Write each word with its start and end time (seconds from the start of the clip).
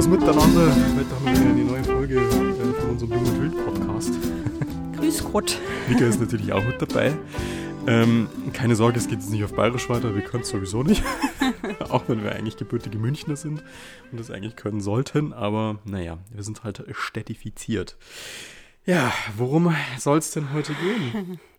Servus 0.00 0.18
miteinander. 0.18 0.74
Heute 0.96 1.14
haben 1.14 1.24
wir 1.24 1.50
eine 1.50 1.64
neue 1.64 1.84
Folge 1.84 2.20
von 2.30 2.90
unserem 2.90 3.12
Jungen 3.12 3.42
Wild 3.42 3.64
Podcast. 3.66 4.14
Grüß 4.96 5.24
Gott. 5.24 5.58
Mika 5.88 6.06
ist 6.06 6.18
natürlich 6.18 6.52
auch 6.54 6.64
mit 6.64 6.80
dabei. 6.80 7.12
Ähm, 7.86 8.28
keine 8.54 8.76
Sorge, 8.76 8.98
es 8.98 9.08
geht 9.08 9.18
jetzt 9.18 9.30
nicht 9.30 9.44
auf 9.44 9.52
Bayerisch 9.52 9.90
weiter, 9.90 10.14
wir 10.14 10.22
können 10.22 10.42
es 10.42 10.48
sowieso 10.48 10.82
nicht. 10.82 11.02
auch 11.90 12.04
wenn 12.08 12.22
wir 12.22 12.32
eigentlich 12.32 12.56
gebürtige 12.56 12.96
Münchner 12.96 13.36
sind 13.36 13.62
und 14.10 14.18
das 14.18 14.30
eigentlich 14.30 14.56
können 14.56 14.80
sollten, 14.80 15.34
aber 15.34 15.80
naja, 15.84 16.16
wir 16.32 16.44
sind 16.44 16.64
halt 16.64 16.82
städtifiziert. 16.92 17.98
Ja, 18.86 19.12
worum 19.36 19.74
soll 19.98 20.18
es 20.18 20.30
denn 20.30 20.52
heute 20.52 20.72
gehen? 20.74 21.40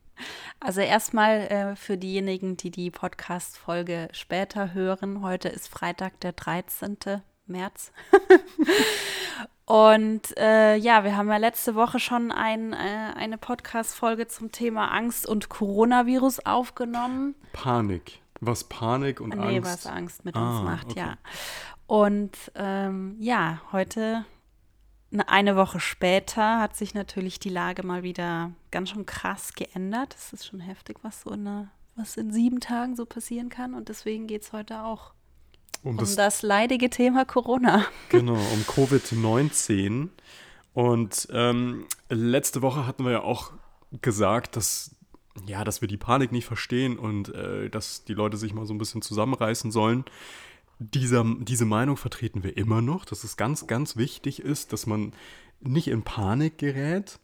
Also 0.64 0.82
erstmal 0.82 1.40
äh, 1.48 1.76
für 1.76 1.98
diejenigen, 1.98 2.56
die 2.56 2.70
die 2.70 2.92
Podcast-Folge 2.92 4.10
später 4.12 4.76
hören. 4.76 5.24
Heute 5.24 5.50
ist 5.50 5.68
Freitag, 5.68 6.20
der 6.20 6.34
13. 6.34 7.24
März. 7.52 7.92
und 9.66 10.38
äh, 10.38 10.76
ja, 10.76 11.04
wir 11.04 11.16
haben 11.16 11.30
ja 11.30 11.38
letzte 11.38 11.76
Woche 11.76 12.00
schon 12.00 12.32
ein, 12.32 12.74
äh, 12.74 13.14
eine 13.16 13.38
Podcast-Folge 13.38 14.28
zum 14.28 14.52
Thema 14.52 14.92
Angst 14.92 15.28
und 15.28 15.50
Coronavirus 15.50 16.46
aufgenommen. 16.46 17.36
Panik. 17.54 18.20
Was 18.40 18.64
Panik 18.64 19.22
und 19.22 19.36
nee, 19.36 19.42
Angst? 19.42 19.52
Nee, 19.52 19.64
was 19.64 19.86
Angst 19.86 20.26
mit 20.26 20.36
ah, 20.36 20.50
uns 20.50 20.64
macht, 20.64 20.92
okay. 20.92 21.00
ja. 21.00 21.18
Und 21.86 22.36
ähm, 22.56 23.18
ja, 23.20 23.62
heute 23.72 24.26
eine 25.28 25.56
Woche 25.56 25.80
später 25.80 26.60
hat 26.60 26.76
sich 26.76 26.94
natürlich 26.94 27.40
die 27.40 27.50
Lage 27.50 27.84
mal 27.84 28.04
wieder 28.04 28.52
ganz 28.72 28.92
schön 28.92 29.06
krass 29.06 29.54
geändert. 29.54 30.16
Es 30.18 30.32
ist 30.32 30.46
schon 30.46 30.62
heftig, 30.62 30.98
was 31.02 31.22
so 31.22 31.32
in, 31.32 31.46
eine, 31.46 31.70
was 31.96 32.16
in 32.16 32.32
sieben 32.32 32.62
Tagen 32.62 32.96
so 32.96 33.06
passieren 33.06 33.50
kann. 33.50 33.74
Und 33.74 33.90
deswegen 33.90 34.28
geht 34.28 34.44
es 34.44 34.54
heute 34.54 34.84
auch 34.84 35.14
um, 35.84 35.92
um 35.92 35.98
das, 35.98 36.16
das, 36.16 36.42
leidige 36.42 36.90
Thema 36.90 37.26
Corona. 37.26 37.86
Genau, 38.10 38.34
um 38.34 38.64
Covid-19. 38.68 40.10
Und 40.74 41.28
ähm, 41.32 41.86
letzte 42.10 42.62
Woche 42.62 42.88
hatten 42.88 43.04
wir 43.04 43.12
ja 43.12 43.22
auch 43.24 43.52
gesagt, 44.02 44.56
dass, 44.56 44.96
ja, 45.46 45.64
dass 45.64 45.82
wir 45.82 45.88
die 45.88 45.98
Panik 45.98 46.32
nicht 46.32 46.46
verstehen 46.46 46.98
und 46.98 47.34
äh, 47.34 47.70
dass 47.70 48.06
die 48.06 48.14
Leute 48.14 48.38
sich 48.38 48.54
mal 48.54 48.66
so 48.66 48.74
ein 48.74 48.78
bisschen 48.78 49.02
zusammenreißen 49.02 49.72
sollen 49.72 50.06
dieser, 50.82 51.24
diese 51.40 51.66
Meinung 51.66 51.96
vertreten 51.96 52.44
wir 52.44 52.58
immer 52.58 52.82
noch, 52.82 53.06
dass 53.06 53.24
es 53.24 53.38
ganz, 53.38 53.68
ganz 53.68 53.98
wichtig 53.98 54.42
ist, 54.42 54.74
dass 54.74 54.88
man 54.88 55.14
nicht 55.60 55.88
in 55.88 56.02
Panik 56.02 56.58
gerät, 56.58 57.20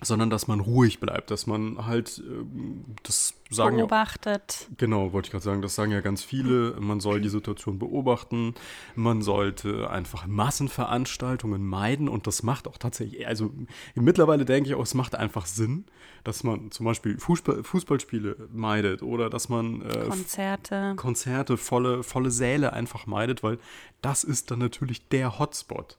sondern 0.00 0.30
dass 0.30 0.46
man 0.46 0.60
ruhig 0.60 1.00
bleibt, 1.00 1.30
dass 1.30 1.46
man 1.46 1.86
halt 1.86 2.22
ähm, 2.26 2.84
das 3.02 3.34
sagen 3.50 3.76
beobachtet. 3.76 4.66
Ja, 4.68 4.74
genau, 4.76 5.12
wollte 5.12 5.26
ich 5.26 5.32
gerade 5.32 5.44
sagen, 5.44 5.62
das 5.62 5.74
sagen 5.74 5.92
ja 5.92 6.00
ganz 6.00 6.22
viele. 6.22 6.76
Man 6.80 7.00
soll 7.00 7.20
die 7.20 7.28
Situation 7.28 7.78
beobachten, 7.78 8.54
man 8.94 9.22
sollte 9.22 9.88
einfach 9.90 10.26
Massenveranstaltungen 10.26 11.64
meiden 11.64 12.08
und 12.08 12.26
das 12.26 12.42
macht 12.42 12.68
auch 12.68 12.76
tatsächlich, 12.76 13.26
also 13.26 13.52
mittlerweile 13.94 14.44
denke 14.44 14.70
ich 14.70 14.74
auch, 14.74 14.82
es 14.82 14.94
macht 14.94 15.14
einfach 15.14 15.46
Sinn, 15.46 15.86
dass 16.24 16.44
man 16.44 16.70
zum 16.72 16.86
Beispiel 16.86 17.18
Fußball, 17.18 17.62
Fußballspiele 17.62 18.48
meidet 18.52 19.02
oder 19.02 19.30
dass 19.30 19.48
man 19.48 19.82
äh, 19.82 20.06
Konzerte, 20.08 20.94
Konzerte, 20.96 21.56
volle, 21.56 22.02
volle 22.02 22.30
Säle 22.30 22.72
einfach 22.72 23.06
meidet, 23.06 23.42
weil 23.42 23.58
das 24.02 24.24
ist 24.24 24.50
dann 24.50 24.58
natürlich 24.58 25.08
der 25.08 25.38
Hotspot. 25.38 25.98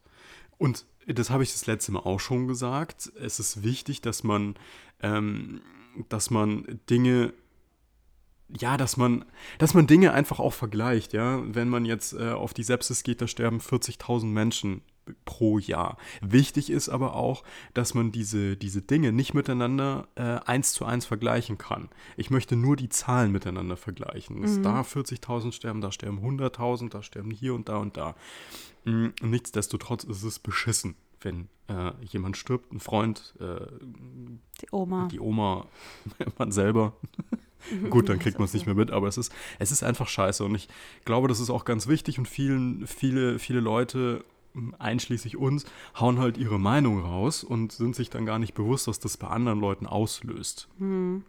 Und 0.57 0.85
das 1.07 1.29
habe 1.29 1.43
ich 1.43 1.51
das 1.53 1.65
letzte 1.67 1.91
Mal 1.93 2.01
auch 2.01 2.19
schon 2.19 2.47
gesagt. 2.47 3.11
Es 3.19 3.39
ist 3.39 3.63
wichtig, 3.63 4.01
dass 4.01 4.23
man, 4.23 4.55
ähm, 5.01 5.61
dass 6.09 6.29
man 6.29 6.79
Dinge 6.89 7.33
ja, 8.49 8.77
dass 8.77 8.95
man, 8.95 9.25
dass 9.57 9.73
man 9.73 9.87
Dinge 9.87 10.13
einfach 10.13 10.39
auch 10.39 10.53
vergleicht, 10.53 11.11
ja. 11.11 11.41
Wenn 11.53 11.67
man 11.67 11.83
jetzt 11.83 12.13
äh, 12.13 12.31
auf 12.31 12.53
die 12.53 12.63
Sepsis 12.63 13.03
geht, 13.03 13.21
da 13.21 13.27
sterben 13.27 13.59
40.000 13.59 14.25
Menschen 14.25 14.81
pro 15.25 15.59
Jahr. 15.59 15.97
Wichtig 16.21 16.69
ist 16.69 16.89
aber 16.89 17.15
auch, 17.15 17.43
dass 17.73 17.93
man 17.93 18.11
diese, 18.11 18.57
diese 18.57 18.81
Dinge 18.81 19.11
nicht 19.11 19.33
miteinander 19.33 20.07
äh, 20.15 20.39
eins 20.45 20.73
zu 20.73 20.85
eins 20.85 21.05
vergleichen 21.05 21.57
kann. 21.57 21.89
Ich 22.15 22.29
möchte 22.29 22.55
nur 22.55 22.75
die 22.75 22.89
Zahlen 22.89 23.31
miteinander 23.31 23.77
vergleichen. 23.77 24.39
Mhm. 24.39 24.63
Da 24.63 24.81
40.000 24.81 25.51
sterben, 25.51 25.81
da 25.81 25.91
sterben 25.91 26.19
100.000, 26.19 26.89
da 26.89 27.01
sterben 27.03 27.31
hier 27.31 27.53
und 27.53 27.69
da 27.69 27.77
und 27.77 27.97
da. 27.97 28.15
Mhm. 28.85 29.13
Nichtsdestotrotz 29.21 30.03
ist 30.03 30.23
es 30.23 30.39
beschissen 30.39 30.95
wenn 31.21 31.47
äh, 31.67 31.91
jemand 32.05 32.37
stirbt, 32.37 32.71
ein 32.71 32.79
Freund, 32.79 33.33
äh, 33.39 33.65
die 34.61 34.67
Oma, 34.71 35.07
die 35.11 35.19
Oma, 35.19 35.65
man 36.37 36.51
selber. 36.51 36.93
Gut, 37.89 38.07
dann 38.07 38.19
kriegt 38.19 38.37
man 38.37 38.45
es 38.45 38.53
nicht 38.53 38.65
mehr 38.65 38.75
mit, 38.75 38.91
aber 38.91 39.07
es 39.07 39.17
ist, 39.17 39.33
es 39.59 39.71
ist 39.71 39.83
einfach 39.83 40.07
scheiße. 40.07 40.43
Und 40.43 40.55
ich 40.55 40.69
glaube, 41.05 41.27
das 41.27 41.39
ist 41.39 41.49
auch 41.49 41.65
ganz 41.65 41.87
wichtig 41.87 42.19
und 42.19 42.27
vielen, 42.27 42.85
viele, 42.87 43.39
viele 43.39 43.59
Leute, 43.59 44.23
einschließlich 44.79 45.37
uns, 45.37 45.65
hauen 45.99 46.19
halt 46.19 46.37
ihre 46.37 46.59
Meinung 46.59 46.99
raus 46.99 47.43
und 47.43 47.71
sind 47.71 47.95
sich 47.95 48.09
dann 48.09 48.25
gar 48.25 48.39
nicht 48.39 48.53
bewusst, 48.53 48.87
was 48.87 48.99
das 48.99 49.17
bei 49.17 49.27
anderen 49.27 49.59
Leuten 49.59 49.85
auslöst. 49.85 50.67
Mhm. 50.77 51.23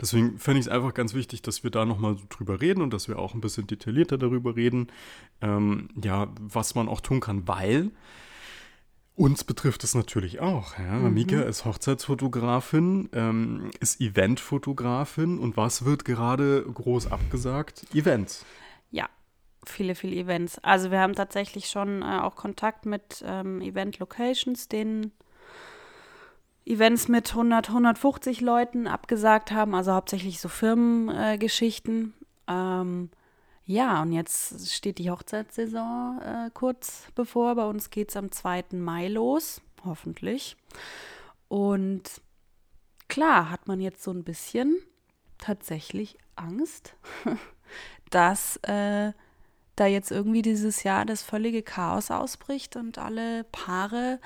Deswegen 0.00 0.38
fände 0.38 0.60
ich 0.60 0.66
es 0.66 0.72
einfach 0.72 0.94
ganz 0.94 1.14
wichtig, 1.14 1.42
dass 1.42 1.62
wir 1.62 1.70
da 1.70 1.84
nochmal 1.84 2.16
so 2.16 2.24
drüber 2.28 2.60
reden 2.60 2.82
und 2.82 2.92
dass 2.92 3.08
wir 3.08 3.18
auch 3.18 3.34
ein 3.34 3.40
bisschen 3.40 3.66
detaillierter 3.66 4.18
darüber 4.18 4.56
reden, 4.56 4.88
ähm, 5.40 5.88
ja, 6.02 6.28
was 6.40 6.74
man 6.74 6.88
auch 6.88 7.00
tun 7.00 7.20
kann, 7.20 7.46
weil 7.46 7.90
uns 9.16 9.44
betrifft 9.44 9.84
es 9.84 9.94
natürlich 9.94 10.40
auch. 10.40 10.78
Ja? 10.78 10.98
Mhm. 10.98 11.14
Mika 11.14 11.40
ist 11.42 11.64
Hochzeitsfotografin, 11.64 13.10
ähm, 13.12 13.70
ist 13.78 14.00
Eventfotografin 14.00 15.38
und 15.38 15.56
was 15.56 15.84
wird 15.84 16.04
gerade 16.04 16.62
groß 16.62 17.08
abgesagt? 17.08 17.84
Events. 17.94 18.46
Viele, 19.66 19.94
viele 19.94 20.16
Events. 20.16 20.58
Also 20.60 20.90
wir 20.90 21.00
haben 21.00 21.14
tatsächlich 21.14 21.68
schon 21.68 22.02
äh, 22.02 22.20
auch 22.22 22.34
Kontakt 22.34 22.86
mit 22.86 23.22
ähm, 23.26 23.60
Event-Locations, 23.60 24.68
denen 24.68 25.12
Events 26.64 27.08
mit 27.08 27.30
100, 27.30 27.68
150 27.68 28.40
Leuten 28.40 28.86
abgesagt 28.86 29.50
haben, 29.50 29.74
also 29.74 29.92
hauptsächlich 29.92 30.40
so 30.40 30.48
Firmengeschichten. 30.48 32.14
Äh, 32.46 32.52
ähm, 32.52 33.10
ja, 33.64 34.02
und 34.02 34.12
jetzt 34.12 34.74
steht 34.74 34.98
die 34.98 35.10
Hochzeitssaison 35.10 36.20
äh, 36.20 36.50
kurz 36.52 37.04
bevor. 37.14 37.54
Bei 37.54 37.66
uns 37.66 37.90
geht 37.90 38.10
es 38.10 38.16
am 38.16 38.32
2. 38.32 38.64
Mai 38.72 39.08
los, 39.08 39.60
hoffentlich. 39.84 40.56
Und 41.48 42.20
klar 43.08 43.50
hat 43.50 43.68
man 43.68 43.80
jetzt 43.80 44.02
so 44.02 44.10
ein 44.10 44.24
bisschen 44.24 44.76
tatsächlich 45.38 46.18
Angst, 46.36 46.94
dass 48.10 48.56
äh, 48.62 49.12
da 49.76 49.86
jetzt 49.86 50.10
irgendwie 50.10 50.42
dieses 50.42 50.82
Jahr 50.82 51.04
das 51.04 51.22
völlige 51.22 51.62
Chaos 51.62 52.10
ausbricht 52.10 52.76
und 52.76 52.98
alle 52.98 53.44
Paare 53.44 54.20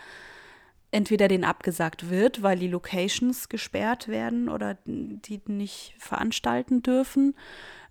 entweder 0.90 1.26
denen 1.28 1.44
abgesagt 1.44 2.08
wird, 2.10 2.42
weil 2.42 2.58
die 2.58 2.68
Locations 2.68 3.48
gesperrt 3.48 4.08
werden 4.08 4.48
oder 4.48 4.78
die 4.84 5.40
nicht 5.46 5.94
veranstalten 5.98 6.82
dürfen 6.82 7.34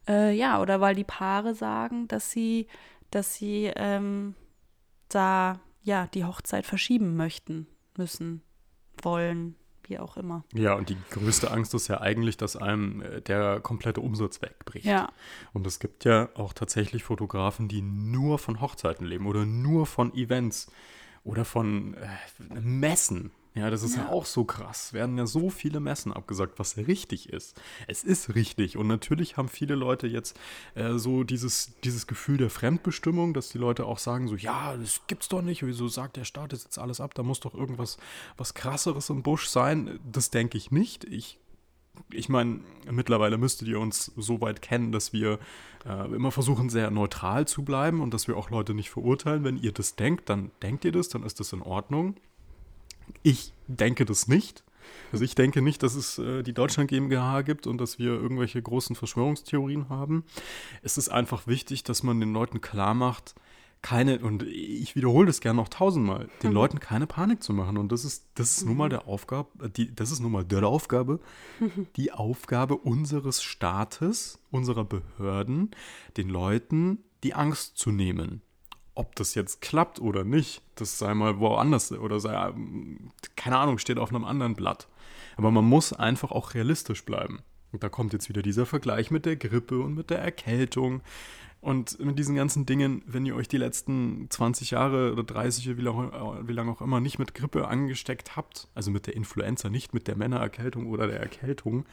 äh, 0.08 0.36
ja, 0.36 0.62
oder 0.62 0.82
weil 0.82 0.96
die 0.96 1.04
Paare 1.04 1.56
sagen, 1.56 2.08
dass 2.08 2.32
sie, 2.32 2.68
dass 3.12 3.36
sie 3.36 3.72
ähm, 3.76 4.36
da 5.10 5.60
ja 5.84 6.08
die 6.14 6.26
Hochzeit 6.26 6.66
verschieben 6.66 7.16
möchten, 7.16 7.68
müssen, 7.98 8.42
wollen, 9.02 9.56
wie 9.90 10.00
auch 10.00 10.18
immer. 10.18 10.44
Ja, 10.54 10.74
und 10.74 10.90
die 10.90 10.98
größte 11.12 11.52
Angst 11.52 11.74
ist 11.74 11.88
ja 11.88 12.02
eigentlich, 12.02 12.38
dass 12.38 12.56
einem 12.56 13.02
äh, 13.02 13.22
der 13.22 13.60
komplette 13.60 14.02
Umsatz 14.02 14.42
wegbricht. 14.42 14.86
Ja. 14.86 15.12
Und 15.54 15.68
es 15.68 15.80
gibt 15.80 16.06
ja 16.06 16.30
auch 16.36 16.54
tatsächlich 16.54 17.04
Fotografen, 17.04 17.68
die 17.68 17.82
nur 17.82 18.40
von 18.40 18.62
Hochzeiten 18.62 19.06
leben 19.06 19.28
oder 19.28 19.46
nur 19.46 19.86
von 19.86 20.14
Events 20.14 20.72
oder 21.24 21.46
von 21.46 21.96
äh, 21.96 22.60
Messen. 22.60 23.32
Ja, 23.56 23.70
das 23.70 23.84
ist 23.84 23.96
ja. 23.96 24.04
ja. 24.04 24.10
auch 24.10 24.26
so 24.26 24.46
krass. 24.46 24.86
Es 24.88 24.94
werden 24.94 25.18
ja 25.18 25.28
so 25.28 25.50
viele 25.52 25.80
Messen 25.80 26.12
abgesagt, 26.12 26.58
was 26.58 26.76
richtig 26.78 27.30
ist. 27.30 27.62
Es 27.88 28.04
ist 28.04 28.34
richtig. 28.34 28.78
Und 28.78 28.88
natürlich 28.88 29.38
haben 29.38 29.48
viele 29.48 29.76
Leute 29.76 30.08
jetzt 30.08 30.40
äh, 30.74 30.94
so 30.98 31.24
dieses, 31.24 31.74
dieses 31.84 32.08
Gefühl 32.08 32.38
der 32.38 32.50
Fremdbestimmung, 32.50 33.34
dass 33.34 33.50
die 33.50 33.60
Leute 33.60 33.86
auch 33.86 34.00
sagen: 34.00 34.28
so, 34.28 34.36
ja, 34.36 34.76
das 34.76 35.02
gibt's 35.06 35.30
doch 35.30 35.44
nicht. 35.44 35.64
Wieso 35.64 35.88
sagt 35.88 36.18
der 36.18 36.26
Staat 36.26 36.52
jetzt 36.52 36.80
alles 36.80 37.00
ab? 37.00 37.14
Da 37.14 37.22
muss 37.22 37.42
doch 37.42 37.54
irgendwas 37.54 37.98
was 38.38 38.56
krasseres 38.56 39.10
im 39.12 39.22
Busch 39.22 39.48
sein. 39.48 40.00
Das 40.12 40.32
denke 40.32 40.58
ich 40.58 40.72
nicht. 40.72 41.04
Ich 41.06 41.40
ich 42.10 42.30
meine, 42.30 42.62
mittlerweile 42.90 43.38
müsstet 43.38 43.68
ihr 43.68 43.80
uns 43.80 44.12
so 44.16 44.42
weit 44.42 44.62
kennen, 44.64 44.92
dass 44.92 45.14
wir 45.14 45.38
äh, 45.86 46.16
immer 46.16 46.32
versuchen, 46.32 46.70
sehr 46.70 46.90
neutral 46.90 47.48
zu 47.48 47.64
bleiben 47.64 48.02
und 48.02 48.16
dass 48.16 48.28
wir 48.28 48.36
auch 48.36 48.50
Leute 48.50 48.74
nicht 48.74 48.90
verurteilen. 48.90 49.44
Wenn 49.44 49.58
ihr 49.58 49.72
das 49.72 49.96
denkt, 49.96 50.30
dann 50.30 50.52
denkt 50.62 50.86
ihr 50.86 50.92
das, 50.92 51.10
dann 51.10 51.24
ist 51.24 51.40
das 51.40 51.54
in 51.54 51.62
Ordnung. 51.62 52.16
Ich 53.22 53.54
denke 53.68 54.06
das 54.06 54.28
nicht. 54.28 54.64
Also 55.12 55.24
ich 55.24 55.36
denke 55.36 55.62
nicht, 55.62 55.84
dass 55.84 55.96
es 55.96 56.18
äh, 56.18 56.44
die 56.44 56.54
Deutschland 56.54 56.90
GmbH 56.90 57.42
gibt 57.42 57.68
und 57.68 57.78
dass 57.80 58.00
wir 58.00 58.12
irgendwelche 58.12 58.62
großen 58.62 58.96
Verschwörungstheorien 58.96 59.90
haben. 59.90 60.24
Es 60.82 60.98
ist 60.98 61.10
einfach 61.10 61.48
wichtig, 61.48 61.84
dass 61.84 62.04
man 62.04 62.20
den 62.20 62.34
Leuten 62.34 62.62
klar 62.62 62.94
macht, 62.94 63.36
keine, 63.84 64.20
und 64.20 64.44
ich 64.44 64.96
wiederhole 64.96 65.28
das 65.28 65.42
gerne 65.42 65.58
noch 65.58 65.68
tausendmal, 65.68 66.30
den 66.42 66.52
mhm. 66.52 66.56
Leuten 66.56 66.80
keine 66.80 67.06
Panik 67.06 67.44
zu 67.44 67.54
machen. 67.54 67.78
Und 67.78 67.92
das 67.92 68.06
ist, 68.06 68.26
das 68.36 68.58
ist 68.58 68.66
nun 68.66 68.78
mal 68.78 68.88
der 68.90 69.08
Aufgabe, 69.08 69.50
äh, 69.66 69.70
die, 69.70 69.94
das 69.94 70.10
ist 70.10 70.22
nun 70.22 70.32
mal 70.32 70.46
der 70.46 70.66
Aufgabe, 70.66 71.20
die 71.98 72.12
Aufgabe 72.12 72.78
unseres 72.78 73.44
Staates, 73.44 74.40
unserer 74.52 74.86
Behörden, 74.86 75.72
den 76.18 76.30
Leuten 76.30 77.00
die 77.24 77.34
Angst 77.34 77.78
zu 77.78 77.92
nehmen. 77.92 78.42
Ob 78.96 79.16
das 79.16 79.36
jetzt 79.36 79.62
klappt 79.62 80.00
oder 80.00 80.24
nicht, 80.24 80.62
das 80.76 80.98
sei 80.98 81.14
mal 81.14 81.40
woanders 81.40 81.92
oder 81.92 82.20
sei, 82.20 82.54
keine 83.36 83.58
Ahnung, 83.58 83.78
steht 83.78 83.98
auf 83.98 84.10
einem 84.10 84.26
anderen 84.26 84.56
Blatt. 84.56 84.88
Aber 85.36 85.52
man 85.52 85.66
muss 85.66 85.94
einfach 85.94 86.32
auch 86.32 86.54
realistisch 86.54 87.04
bleiben. 87.06 87.40
Und 87.72 87.84
da 87.84 87.90
kommt 87.90 88.14
jetzt 88.14 88.30
wieder 88.30 88.44
dieser 88.44 88.68
Vergleich 88.68 89.10
mit 89.10 89.26
der 89.26 89.36
Grippe 89.36 89.80
und 89.80 89.96
mit 89.96 90.12
der 90.12 90.20
Erkältung 90.20 91.02
und 91.60 91.98
mit 92.00 92.20
diesen 92.20 92.36
ganzen 92.36 92.66
Dingen, 92.66 93.02
wenn 93.08 93.26
ihr 93.26 93.36
euch 93.36 93.48
die 93.48 93.58
letzten 93.58 94.30
20 94.30 94.72
Jahre 94.72 95.14
oder 95.14 95.24
30 95.24 95.78
wie 95.78 95.82
lange, 95.82 96.12
wie 96.46 96.54
lange 96.54 96.72
auch 96.72 96.82
immer 96.82 97.00
nicht 97.00 97.20
mit 97.20 97.34
Grippe 97.34 97.68
angesteckt 97.68 98.36
habt, 98.36 98.68
also 98.76 98.92
mit 98.92 99.08
der 99.08 99.16
Influenza, 99.16 99.70
nicht 99.70 99.94
mit 99.94 100.08
der 100.08 100.18
Männererkältung 100.18 100.88
oder 100.88 101.08
der 101.08 101.22
Erkältung, 101.22 101.86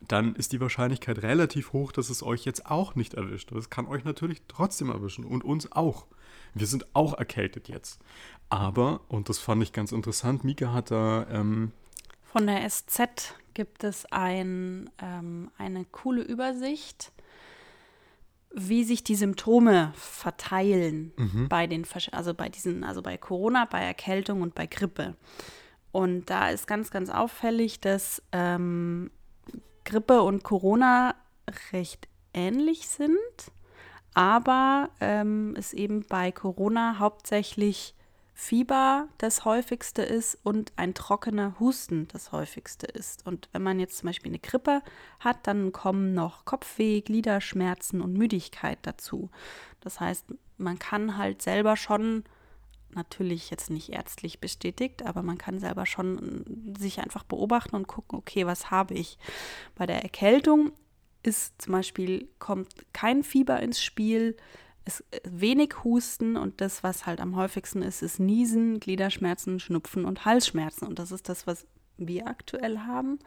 dann 0.00 0.34
ist 0.36 0.52
die 0.52 0.60
Wahrscheinlichkeit 0.60 1.22
relativ 1.22 1.72
hoch, 1.72 1.92
dass 1.92 2.10
es 2.10 2.22
euch 2.22 2.44
jetzt 2.44 2.66
auch 2.66 2.94
nicht 2.94 3.14
erwischt. 3.14 3.50
Das 3.52 3.70
kann 3.70 3.86
euch 3.86 4.04
natürlich 4.04 4.42
trotzdem 4.48 4.90
erwischen 4.90 5.24
und 5.24 5.44
uns 5.44 5.72
auch. 5.72 6.06
Wir 6.54 6.66
sind 6.66 6.86
auch 6.94 7.14
erkältet 7.14 7.68
jetzt. 7.68 8.00
Aber, 8.48 9.00
und 9.08 9.28
das 9.28 9.38
fand 9.38 9.62
ich 9.62 9.72
ganz 9.72 9.92
interessant, 9.92 10.44
Mika 10.44 10.72
hat 10.72 10.90
da. 10.90 11.26
Ähm, 11.30 11.72
Von 12.22 12.46
der 12.46 12.68
SZ 12.68 13.34
gibt 13.54 13.84
es 13.84 14.06
ein, 14.06 14.88
ähm, 14.98 15.50
eine 15.58 15.84
coole 15.84 16.22
Übersicht, 16.22 17.12
wie 18.54 18.84
sich 18.84 19.04
die 19.04 19.16
Symptome 19.16 19.92
verteilen 19.94 21.12
mhm. 21.16 21.48
bei 21.48 21.66
den, 21.66 21.84
also 22.12 22.34
bei 22.34 22.48
diesen, 22.48 22.82
also 22.84 23.02
bei 23.02 23.18
Corona, 23.18 23.66
bei 23.66 23.80
Erkältung 23.80 24.42
und 24.42 24.54
bei 24.54 24.66
Grippe. 24.66 25.16
Und 25.92 26.30
da 26.30 26.48
ist 26.48 26.66
ganz, 26.66 26.90
ganz 26.90 27.10
auffällig, 27.10 27.80
dass 27.80 28.22
ähm, 28.32 29.10
Grippe 29.88 30.22
und 30.22 30.44
Corona 30.44 31.14
recht 31.72 32.08
ähnlich 32.34 32.88
sind 32.88 33.52
aber 34.18 34.90
ähm, 35.00 35.54
es 35.56 35.72
eben 35.72 36.04
bei 36.04 36.32
Corona 36.32 36.98
hauptsächlich 36.98 37.94
Fieber 38.34 39.06
das 39.18 39.44
häufigste 39.44 40.02
ist 40.02 40.38
und 40.42 40.72
ein 40.74 40.92
trockener 40.92 41.54
Husten 41.60 42.08
das 42.08 42.32
häufigste 42.32 42.86
ist. 42.86 43.24
Und 43.28 43.48
wenn 43.52 43.62
man 43.62 43.78
jetzt 43.78 43.98
zum 43.98 44.08
Beispiel 44.08 44.30
eine 44.30 44.40
Grippe 44.40 44.82
hat, 45.20 45.46
dann 45.46 45.70
kommen 45.70 46.14
noch 46.14 46.44
Kopfweh, 46.44 47.00
Gliederschmerzen 47.00 48.00
und 48.00 48.14
Müdigkeit 48.14 48.78
dazu. 48.82 49.30
Das 49.80 50.00
heißt, 50.00 50.24
man 50.56 50.80
kann 50.80 51.16
halt 51.16 51.40
selber 51.40 51.76
schon, 51.76 52.24
natürlich 52.94 53.50
jetzt 53.50 53.70
nicht 53.70 53.90
ärztlich 53.90 54.40
bestätigt, 54.40 55.04
aber 55.04 55.22
man 55.22 55.38
kann 55.38 55.58
selber 55.58 55.86
schon 55.86 56.74
sich 56.78 57.00
einfach 57.00 57.24
beobachten 57.24 57.76
und 57.76 57.86
gucken, 57.86 58.18
okay, 58.18 58.46
was 58.46 58.70
habe 58.70 58.94
ich? 58.94 59.18
Bei 59.74 59.86
der 59.86 60.02
Erkältung 60.02 60.72
ist 61.22 61.60
zum 61.60 61.72
Beispiel, 61.72 62.28
kommt 62.38 62.68
kein 62.92 63.22
Fieber 63.22 63.60
ins 63.60 63.82
Spiel, 63.82 64.36
ist 64.84 65.04
wenig 65.24 65.84
Husten 65.84 66.36
und 66.36 66.60
das, 66.60 66.82
was 66.82 67.06
halt 67.06 67.20
am 67.20 67.36
häufigsten 67.36 67.82
ist, 67.82 68.02
ist 68.02 68.18
Niesen, 68.18 68.80
Gliederschmerzen, 68.80 69.60
Schnupfen 69.60 70.04
und 70.04 70.24
Halsschmerzen. 70.24 70.86
Und 70.86 70.98
das 70.98 71.12
ist 71.12 71.28
das, 71.28 71.46
was 71.46 71.66
wir 71.98 72.26
aktuell 72.26 72.80
haben. 72.80 73.18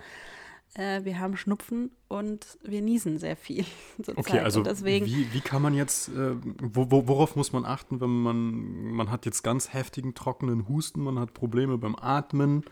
Äh, 0.74 1.04
wir 1.04 1.20
haben 1.20 1.36
Schnupfen 1.36 1.92
und 2.08 2.58
wir 2.64 2.82
niesen 2.82 3.18
sehr 3.18 3.36
viel. 3.36 3.66
Okay, 4.16 4.40
also 4.40 4.64
deswegen, 4.64 5.06
wie, 5.06 5.34
wie 5.34 5.42
kann 5.42 5.62
man 5.62 5.74
jetzt, 5.74 6.10
äh, 6.10 6.36
wo, 6.62 6.90
wo, 6.90 7.08
worauf 7.08 7.36
muss 7.36 7.52
man 7.52 7.66
achten, 7.66 8.00
wenn 8.02 8.10
man, 8.10 8.92
man 8.92 9.12
hat 9.12 9.26
jetzt 9.26 9.44
ganz 9.44 9.74
heftigen, 9.74 10.14
trockenen 10.16 10.68
Husten, 10.68 11.02
man 11.02 11.20
hat 11.20 11.34
Probleme 11.34 11.78
beim 11.78 11.96
Atmen. 11.96 12.64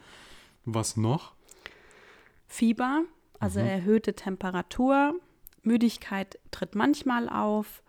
Was 0.66 0.98
noch? 0.98 1.34
Fieber, 2.48 3.04
also 3.40 3.60
mhm. 3.60 3.68
erhöhte 3.68 4.14
Temperatur, 4.14 5.16
Müdigkeit 5.64 6.40
tritt 6.52 6.76
manchmal 6.76 7.30
auf, 7.30 7.84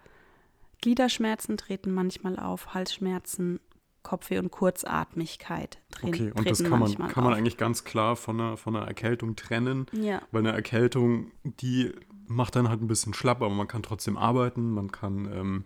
Gliederschmerzen 0.81 1.57
treten 1.57 1.93
manchmal 1.93 2.39
auf, 2.39 2.75
Halsschmerzen, 2.75 3.61
Kopfweh 4.03 4.39
und 4.39 4.51
Kurzatmigkeit 4.51 5.79
treten 5.91 6.31
Okay, 6.31 6.33
und 6.35 6.51
das 6.51 6.63
kann 6.63 6.79
man, 6.79 6.95
kann 7.09 7.25
man 7.25 7.35
eigentlich 7.35 7.57
ganz 7.57 7.85
klar 7.85 8.17
von 8.17 8.41
einer, 8.41 8.57
von 8.57 8.77
einer 8.77 8.87
Erkältung 8.87 9.37
trennen, 9.37 9.87
ja. 9.93 10.23
weil 10.33 10.41
eine 10.41 10.53
Erkältung, 10.53 11.31
die 11.45 11.93
macht 12.27 12.57
dann 12.57 12.69
halt 12.69 12.81
ein 12.81 12.87
bisschen 12.87 13.13
schlapp, 13.13 13.43
aber 13.43 13.55
man 13.55 13.69
kann 13.69 13.83
trotzdem 13.83 14.17
arbeiten, 14.17 14.71
man 14.71 14.91
kann, 14.91 15.31
ähm, 15.33 15.65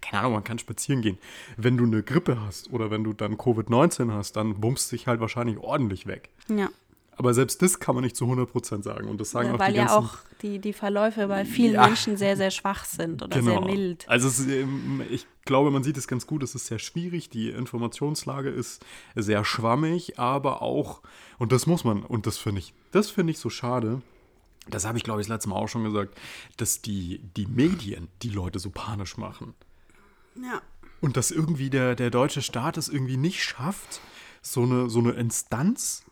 keine 0.00 0.20
Ahnung, 0.20 0.34
man 0.34 0.44
kann 0.44 0.58
spazieren 0.58 1.02
gehen. 1.02 1.18
Wenn 1.56 1.76
du 1.76 1.84
eine 1.84 2.02
Grippe 2.02 2.40
hast 2.40 2.72
oder 2.72 2.90
wenn 2.90 3.04
du 3.04 3.12
dann 3.12 3.36
Covid-19 3.36 4.12
hast, 4.12 4.36
dann 4.36 4.60
bummst 4.60 4.92
dich 4.92 5.06
halt 5.06 5.20
wahrscheinlich 5.20 5.58
ordentlich 5.58 6.06
weg. 6.06 6.30
Ja. 6.48 6.68
Aber 7.20 7.34
selbst 7.34 7.60
das 7.60 7.78
kann 7.78 7.94
man 7.94 8.02
nicht 8.02 8.16
zu 8.16 8.24
100% 8.24 8.82
sagen. 8.82 9.06
Und 9.06 9.20
das 9.20 9.30
sagen 9.30 9.48
ja, 9.48 9.54
auch 9.54 9.58
weil 9.58 9.72
die 9.74 9.78
ganzen, 9.80 9.92
ja 9.92 9.98
auch 9.98 10.16
die, 10.40 10.58
die 10.58 10.72
Verläufe 10.72 11.28
bei 11.28 11.44
vielen 11.44 11.74
ja, 11.74 11.86
Menschen 11.86 12.16
sehr, 12.16 12.34
sehr 12.34 12.50
schwach 12.50 12.86
sind 12.86 13.22
oder 13.22 13.38
genau. 13.38 13.50
sehr 13.50 13.60
mild. 13.60 14.08
Also 14.08 14.28
ist, 14.28 14.48
ähm, 14.48 15.02
ich 15.10 15.26
glaube, 15.44 15.70
man 15.70 15.82
sieht 15.82 15.98
es 15.98 16.08
ganz 16.08 16.26
gut, 16.26 16.42
es 16.42 16.54
ist 16.54 16.68
sehr 16.68 16.78
schwierig. 16.78 17.28
Die 17.28 17.50
Informationslage 17.50 18.48
ist 18.48 18.82
sehr 19.14 19.44
schwammig, 19.44 20.18
aber 20.18 20.62
auch, 20.62 21.02
und 21.38 21.52
das 21.52 21.66
muss 21.66 21.84
man, 21.84 22.04
und 22.04 22.26
das 22.26 22.38
finde 22.38 22.60
ich, 22.60 22.72
das 22.90 23.10
finde 23.10 23.32
ich 23.32 23.38
so 23.38 23.50
schade, 23.50 24.00
das 24.70 24.86
habe 24.86 24.96
ich, 24.96 25.04
glaube 25.04 25.20
ich, 25.20 25.26
das 25.26 25.34
letzte 25.34 25.50
Mal 25.50 25.56
auch 25.56 25.68
schon 25.68 25.84
gesagt, 25.84 26.18
dass 26.56 26.80
die, 26.80 27.18
die 27.36 27.44
Medien 27.44 28.08
die 28.22 28.30
Leute 28.30 28.58
so 28.58 28.70
panisch 28.70 29.18
machen. 29.18 29.52
Ja. 30.42 30.62
Und 31.02 31.18
dass 31.18 31.32
irgendwie 31.32 31.68
der, 31.68 31.96
der 31.96 32.08
deutsche 32.08 32.40
Staat 32.40 32.78
es 32.78 32.88
irgendwie 32.88 33.18
nicht 33.18 33.44
schafft, 33.44 34.00
so 34.40 34.62
eine, 34.62 34.88
so 34.88 35.00
eine 35.00 35.10
Instanz 35.10 36.06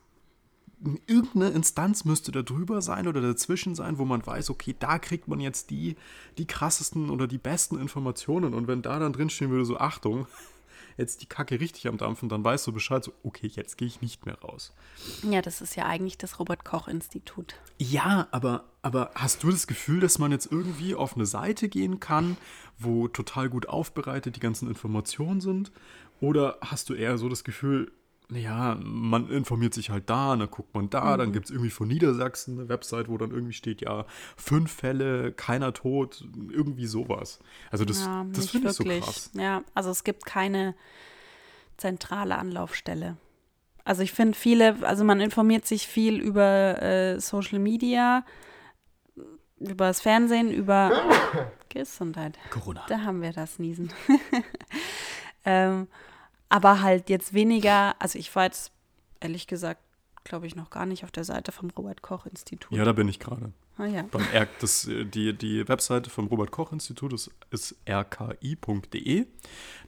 irgendeine 1.06 1.48
Instanz 1.50 2.04
müsste 2.04 2.32
da 2.32 2.42
drüber 2.42 2.82
sein 2.82 3.08
oder 3.08 3.20
dazwischen 3.20 3.74
sein, 3.74 3.98
wo 3.98 4.04
man 4.04 4.24
weiß, 4.24 4.50
okay, 4.50 4.76
da 4.78 4.98
kriegt 4.98 5.28
man 5.28 5.40
jetzt 5.40 5.70
die, 5.70 5.96
die 6.38 6.46
krassesten 6.46 7.10
oder 7.10 7.26
die 7.26 7.38
besten 7.38 7.78
Informationen. 7.80 8.54
Und 8.54 8.68
wenn 8.68 8.82
da 8.82 8.98
dann 8.98 9.12
drinstehen 9.12 9.50
würde, 9.50 9.64
so 9.64 9.78
Achtung, 9.78 10.26
jetzt 10.96 11.22
die 11.22 11.26
Kacke 11.26 11.60
richtig 11.60 11.88
am 11.88 11.98
Dampfen, 11.98 12.28
dann 12.28 12.44
weißt 12.44 12.66
du 12.66 12.72
Bescheid, 12.72 13.02
so, 13.02 13.12
okay, 13.22 13.48
jetzt 13.48 13.76
gehe 13.76 13.88
ich 13.88 14.00
nicht 14.00 14.26
mehr 14.26 14.38
raus. 14.40 14.74
Ja, 15.22 15.42
das 15.42 15.60
ist 15.60 15.74
ja 15.76 15.86
eigentlich 15.86 16.18
das 16.18 16.38
Robert-Koch-Institut. 16.38 17.56
Ja, 17.78 18.28
aber, 18.30 18.64
aber 18.82 19.10
hast 19.14 19.42
du 19.42 19.50
das 19.50 19.66
Gefühl, 19.66 20.00
dass 20.00 20.18
man 20.18 20.30
jetzt 20.30 20.50
irgendwie 20.50 20.94
auf 20.94 21.16
eine 21.16 21.26
Seite 21.26 21.68
gehen 21.68 21.98
kann, 21.98 22.36
wo 22.78 23.08
total 23.08 23.48
gut 23.48 23.68
aufbereitet 23.68 24.36
die 24.36 24.40
ganzen 24.40 24.68
Informationen 24.68 25.40
sind? 25.40 25.72
Oder 26.20 26.58
hast 26.60 26.88
du 26.88 26.94
eher 26.94 27.18
so 27.18 27.28
das 27.28 27.44
Gefühl, 27.44 27.92
ja, 28.30 28.76
man 28.82 29.30
informiert 29.30 29.72
sich 29.72 29.90
halt 29.90 30.10
da, 30.10 30.36
dann 30.36 30.50
guckt 30.50 30.74
man 30.74 30.90
da, 30.90 31.14
mhm. 31.14 31.18
dann 31.18 31.32
gibt 31.32 31.46
es 31.46 31.50
irgendwie 31.50 31.70
von 31.70 31.88
Niedersachsen 31.88 32.58
eine 32.58 32.68
Website, 32.68 33.08
wo 33.08 33.16
dann 33.16 33.30
irgendwie 33.30 33.54
steht, 33.54 33.80
ja, 33.80 34.04
fünf 34.36 34.70
Fälle, 34.70 35.32
keiner 35.32 35.72
tot, 35.72 36.26
irgendwie 36.50 36.86
sowas. 36.86 37.38
Also 37.70 37.84
das, 37.84 38.04
ja, 38.04 38.26
das 38.30 38.50
finde 38.50 38.68
ich 38.68 38.76
so 38.76 38.84
krass. 38.84 39.30
Ja, 39.34 39.62
also 39.74 39.90
es 39.90 40.04
gibt 40.04 40.26
keine 40.26 40.74
zentrale 41.78 42.36
Anlaufstelle. 42.36 43.16
Also 43.84 44.02
ich 44.02 44.12
finde 44.12 44.36
viele, 44.36 44.76
also 44.86 45.04
man 45.04 45.20
informiert 45.20 45.66
sich 45.66 45.86
viel 45.86 46.20
über 46.20 46.82
äh, 46.82 47.20
Social 47.20 47.58
Media, 47.58 48.26
über 49.58 49.86
das 49.86 50.02
Fernsehen, 50.02 50.52
über 50.52 50.92
Gesundheit. 51.70 52.38
Corona. 52.50 52.84
Da 52.88 53.00
haben 53.00 53.22
wir 53.22 53.32
das 53.32 53.58
Niesen. 53.58 53.90
ähm, 55.46 55.88
aber 56.48 56.80
halt 56.80 57.10
jetzt 57.10 57.34
weniger, 57.34 58.00
also 58.00 58.18
ich 58.18 58.34
war 58.34 58.44
jetzt 58.44 58.72
ehrlich 59.20 59.46
gesagt, 59.46 59.80
glaube 60.24 60.46
ich, 60.46 60.56
noch 60.56 60.70
gar 60.70 60.86
nicht 60.86 61.04
auf 61.04 61.10
der 61.10 61.24
Seite 61.24 61.52
vom 61.52 61.70
Robert-Koch-Institut. 61.70 62.76
Ja, 62.76 62.84
da 62.84 62.92
bin 62.92 63.08
ich 63.08 63.18
gerade. 63.18 63.52
Ah, 63.78 63.86
ja. 63.86 64.04
das, 64.60 64.88
die, 64.88 65.32
die 65.32 65.68
Webseite 65.68 66.10
vom 66.10 66.26
Robert-Koch-Institut 66.26 67.12
ist, 67.12 67.30
ist 67.50 67.76
rki.de. 67.88 69.26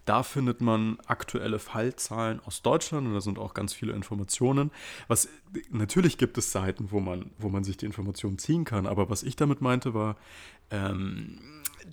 Da 0.04 0.22
findet 0.22 0.60
man 0.60 0.98
aktuelle 1.06 1.58
Fallzahlen 1.58 2.40
aus 2.40 2.62
Deutschland 2.62 3.08
und 3.08 3.14
da 3.14 3.20
sind 3.20 3.38
auch 3.38 3.52
ganz 3.52 3.74
viele 3.74 3.92
Informationen. 3.92 4.70
Was 5.08 5.28
natürlich 5.70 6.18
gibt 6.18 6.38
es 6.38 6.52
Seiten, 6.52 6.92
wo 6.92 7.00
man, 7.00 7.32
wo 7.38 7.48
man 7.48 7.64
sich 7.64 7.76
die 7.76 7.86
Informationen 7.86 8.38
ziehen 8.38 8.64
kann, 8.64 8.86
aber 8.86 9.10
was 9.10 9.24
ich 9.24 9.34
damit 9.34 9.60
meinte, 9.60 9.92
war, 9.92 10.16
ähm, 10.70 11.40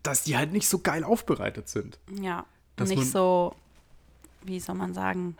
dass 0.03 0.23
die 0.23 0.37
halt 0.37 0.51
nicht 0.51 0.69
so 0.69 0.79
geil 0.79 1.03
aufbereitet 1.03 1.67
sind. 1.67 1.99
Ja, 2.21 2.45
dass 2.75 2.89
nicht 2.89 3.05
so 3.05 3.55
wie 4.47 4.59
soll 4.59 4.75
man 4.75 4.93
sagen, 4.93 5.37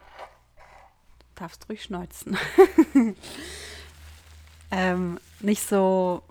darfst 1.35 1.67
ruhig 1.69 1.83
schneuzen. 1.83 2.37
ähm, 4.71 5.19
nicht 5.39 5.61
so 5.61 6.23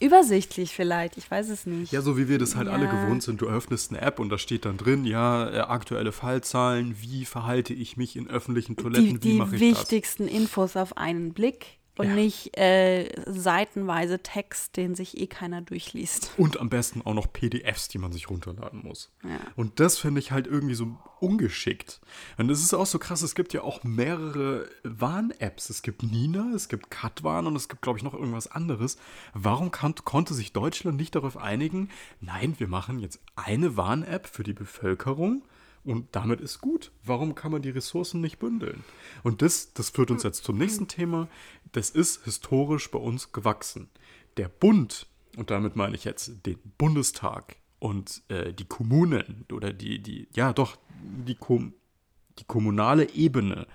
übersichtlich 0.00 0.74
vielleicht, 0.74 1.16
ich 1.16 1.30
weiß 1.30 1.48
es 1.48 1.66
nicht. 1.66 1.92
Ja, 1.92 2.02
so 2.02 2.16
wie 2.16 2.28
wir 2.28 2.38
das 2.38 2.54
halt 2.54 2.68
ja. 2.68 2.72
alle 2.72 2.88
gewohnt 2.88 3.22
sind. 3.22 3.40
Du 3.40 3.46
öffnest 3.46 3.90
eine 3.90 4.00
App 4.00 4.20
und 4.20 4.28
da 4.28 4.38
steht 4.38 4.64
dann 4.64 4.76
drin, 4.76 5.04
ja, 5.04 5.50
äh, 5.50 5.58
aktuelle 5.60 6.12
Fallzahlen, 6.12 6.96
wie 7.00 7.24
verhalte 7.24 7.74
ich 7.74 7.96
mich 7.96 8.16
in 8.16 8.28
öffentlichen 8.28 8.76
Toiletten, 8.76 9.20
die, 9.20 9.32
wie 9.32 9.36
mache 9.36 9.56
ich 9.56 9.60
das? 9.60 9.60
Die 9.60 9.76
wichtigsten 9.76 10.28
Infos 10.28 10.76
auf 10.76 10.96
einen 10.96 11.32
Blick 11.32 11.77
und 11.98 12.08
Ja. 12.08 12.14
nicht 12.14 12.56
äh, 12.56 13.10
seitenweise 13.26 14.20
Text, 14.20 14.76
den 14.76 14.94
sich 14.94 15.18
eh 15.18 15.26
keiner 15.26 15.60
durchliest. 15.62 16.30
Und 16.38 16.58
am 16.60 16.70
besten 16.70 17.02
auch 17.04 17.14
noch 17.14 17.32
PDFs, 17.32 17.88
die 17.88 17.98
man 17.98 18.12
sich 18.12 18.30
runterladen 18.30 18.82
muss. 18.84 19.10
Ja. 19.24 19.38
Und 19.56 19.80
das 19.80 19.98
finde 19.98 20.20
ich 20.20 20.30
halt 20.30 20.46
irgendwie 20.46 20.74
so 20.74 20.96
ungeschickt. 21.20 22.00
Und 22.36 22.50
es 22.50 22.62
ist 22.62 22.72
auch 22.72 22.86
so 22.86 22.98
krass, 22.98 23.22
es 23.22 23.34
gibt 23.34 23.52
ja 23.52 23.62
auch 23.62 23.82
mehrere 23.84 24.68
Warn-Apps. 24.84 25.70
Es 25.70 25.82
gibt 25.82 26.02
Nina, 26.04 26.52
es 26.54 26.68
gibt 26.68 26.90
Katwarn 26.90 27.46
und 27.46 27.56
es 27.56 27.68
gibt, 27.68 27.82
glaube 27.82 27.98
ich, 27.98 28.04
noch 28.04 28.14
irgendwas 28.14 28.46
anderes. 28.46 28.96
Warum 29.34 29.70
kann, 29.70 29.94
konnte 29.96 30.34
sich 30.34 30.52
Deutschland 30.52 30.96
nicht 30.96 31.14
darauf 31.16 31.36
einigen, 31.36 31.90
nein, 32.20 32.54
wir 32.58 32.68
machen 32.68 33.00
jetzt 33.00 33.20
eine 33.34 33.76
Warn-App 33.76 34.28
für 34.28 34.44
die 34.44 34.52
Bevölkerung 34.54 35.42
und 35.84 36.08
damit 36.12 36.40
ist 36.40 36.60
gut. 36.60 36.92
Warum 37.04 37.34
kann 37.34 37.52
man 37.52 37.62
die 37.62 37.70
Ressourcen 37.70 38.20
nicht 38.20 38.38
bündeln? 38.38 38.84
Und 39.22 39.42
das, 39.42 39.72
das 39.72 39.90
führt 39.90 40.10
uns 40.10 40.22
jetzt 40.22 40.44
zum 40.44 40.58
nächsten 40.58 40.88
Thema. 40.88 41.28
Das 41.72 41.90
ist 41.90 42.24
historisch 42.24 42.90
bei 42.90 42.98
uns 42.98 43.32
gewachsen. 43.32 43.88
Der 44.36 44.48
Bund, 44.48 45.06
und 45.36 45.50
damit 45.50 45.76
meine 45.76 45.94
ich 45.94 46.04
jetzt 46.04 46.46
den 46.46 46.58
Bundestag 46.78 47.56
und 47.78 48.22
äh, 48.28 48.52
die 48.52 48.64
Kommunen 48.64 49.46
oder 49.52 49.72
die, 49.72 50.00
die, 50.00 50.28
ja 50.34 50.52
doch, 50.52 50.76
die, 51.26 51.34
Kom 51.34 51.74
die 52.38 52.44
kommunale 52.44 53.10
Ebene, 53.14 53.66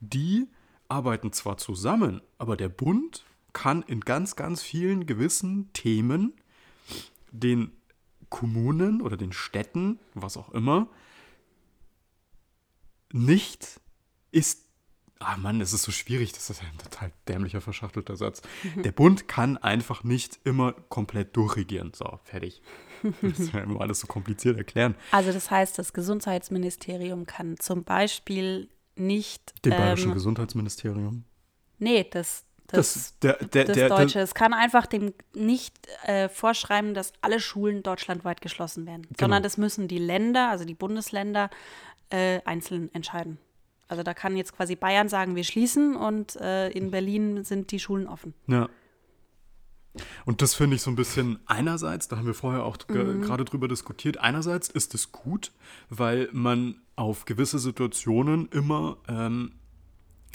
die 0.00 0.46
arbeiten 0.88 1.32
zwar 1.32 1.56
zusammen, 1.56 2.20
aber 2.38 2.56
der 2.56 2.68
Bund 2.68 3.24
kann 3.52 3.82
in 3.82 4.00
ganz, 4.00 4.36
ganz 4.36 4.62
vielen 4.62 5.06
gewissen 5.06 5.72
Themen 5.72 6.34
den 7.30 7.72
Kommunen 8.28 9.00
oder 9.02 9.16
den 9.16 9.32
Städten, 9.32 9.98
was 10.14 10.36
auch 10.36 10.50
immer, 10.50 10.88
nicht 13.12 13.80
ist. 14.30 14.66
Ah 15.22 15.36
Mann, 15.36 15.60
es 15.60 15.74
ist 15.74 15.82
so 15.82 15.92
schwierig, 15.92 16.32
das 16.32 16.48
ist 16.48 16.62
ein 16.62 16.78
total 16.78 17.12
dämlicher, 17.28 17.60
verschachtelter 17.60 18.16
Satz. 18.16 18.40
Der 18.76 18.90
Bund 18.92 19.28
kann 19.28 19.58
einfach 19.58 20.02
nicht 20.02 20.40
immer 20.44 20.72
komplett 20.72 21.36
durchregieren. 21.36 21.92
So, 21.94 22.18
fertig. 22.24 22.62
Das 23.22 23.38
ist 23.38 23.52
ja 23.54 23.60
immer 23.60 23.80
alles 23.80 24.00
so 24.00 24.06
kompliziert 24.06 24.58
erklären. 24.58 24.94
Also 25.10 25.32
das 25.32 25.50
heißt, 25.50 25.78
das 25.78 25.92
Gesundheitsministerium 25.94 27.24
kann 27.26 27.58
zum 27.58 27.84
Beispiel 27.84 28.68
nicht 28.94 29.54
Dem 29.64 29.70
Bayerischen 29.72 30.08
ähm, 30.08 30.14
Gesundheitsministerium. 30.14 31.24
Nee, 31.78 32.06
das, 32.10 32.44
das, 32.66 32.92
Das, 32.94 33.18
der, 33.20 33.32
der, 33.46 33.64
das 33.64 33.76
Deutsche. 33.88 34.14
Der, 34.14 34.22
es 34.24 34.34
kann 34.34 34.52
einfach 34.52 34.84
dem 34.86 35.14
nicht 35.34 35.74
äh, 36.04 36.28
vorschreiben, 36.28 36.92
dass 36.92 37.12
alle 37.22 37.40
Schulen 37.40 37.82
deutschlandweit 37.82 38.40
geschlossen 38.42 38.86
werden, 38.86 39.02
Genau. 39.02 39.16
sondern 39.18 39.42
das 39.42 39.56
müssen 39.56 39.88
die 39.88 39.98
Länder, 39.98 40.50
also 40.50 40.64
die 40.66 40.74
Bundesländer, 40.74 41.48
äh, 42.10 42.40
einzeln 42.44 42.92
entscheiden. 42.94 43.38
Also 43.88 44.02
da 44.04 44.14
kann 44.14 44.36
jetzt 44.36 44.54
quasi 44.56 44.76
Bayern 44.76 45.08
sagen, 45.08 45.34
wir 45.34 45.42
schließen 45.44 45.96
und 45.96 46.36
äh, 46.36 46.70
in 46.70 46.90
Berlin 46.92 47.42
sind 47.42 47.72
die 47.72 47.80
Schulen 47.80 48.06
offen. 48.06 48.34
Ja. 48.46 48.68
Und 50.24 50.40
das 50.42 50.54
finde 50.54 50.76
ich 50.76 50.82
so 50.82 50.90
ein 50.90 50.96
bisschen 50.96 51.40
einerseits, 51.46 52.06
da 52.06 52.16
haben 52.16 52.26
wir 52.26 52.34
vorher 52.34 52.64
auch 52.64 52.76
Mhm. 52.88 53.22
gerade 53.22 53.44
drüber 53.44 53.66
diskutiert, 53.66 54.18
einerseits 54.18 54.68
ist 54.68 54.94
es 54.94 55.10
gut, 55.10 55.50
weil 55.88 56.28
man 56.32 56.80
auf 56.94 57.24
gewisse 57.24 57.58
Situationen 57.58 58.48
immer 58.52 58.98
ähm, 59.08 59.52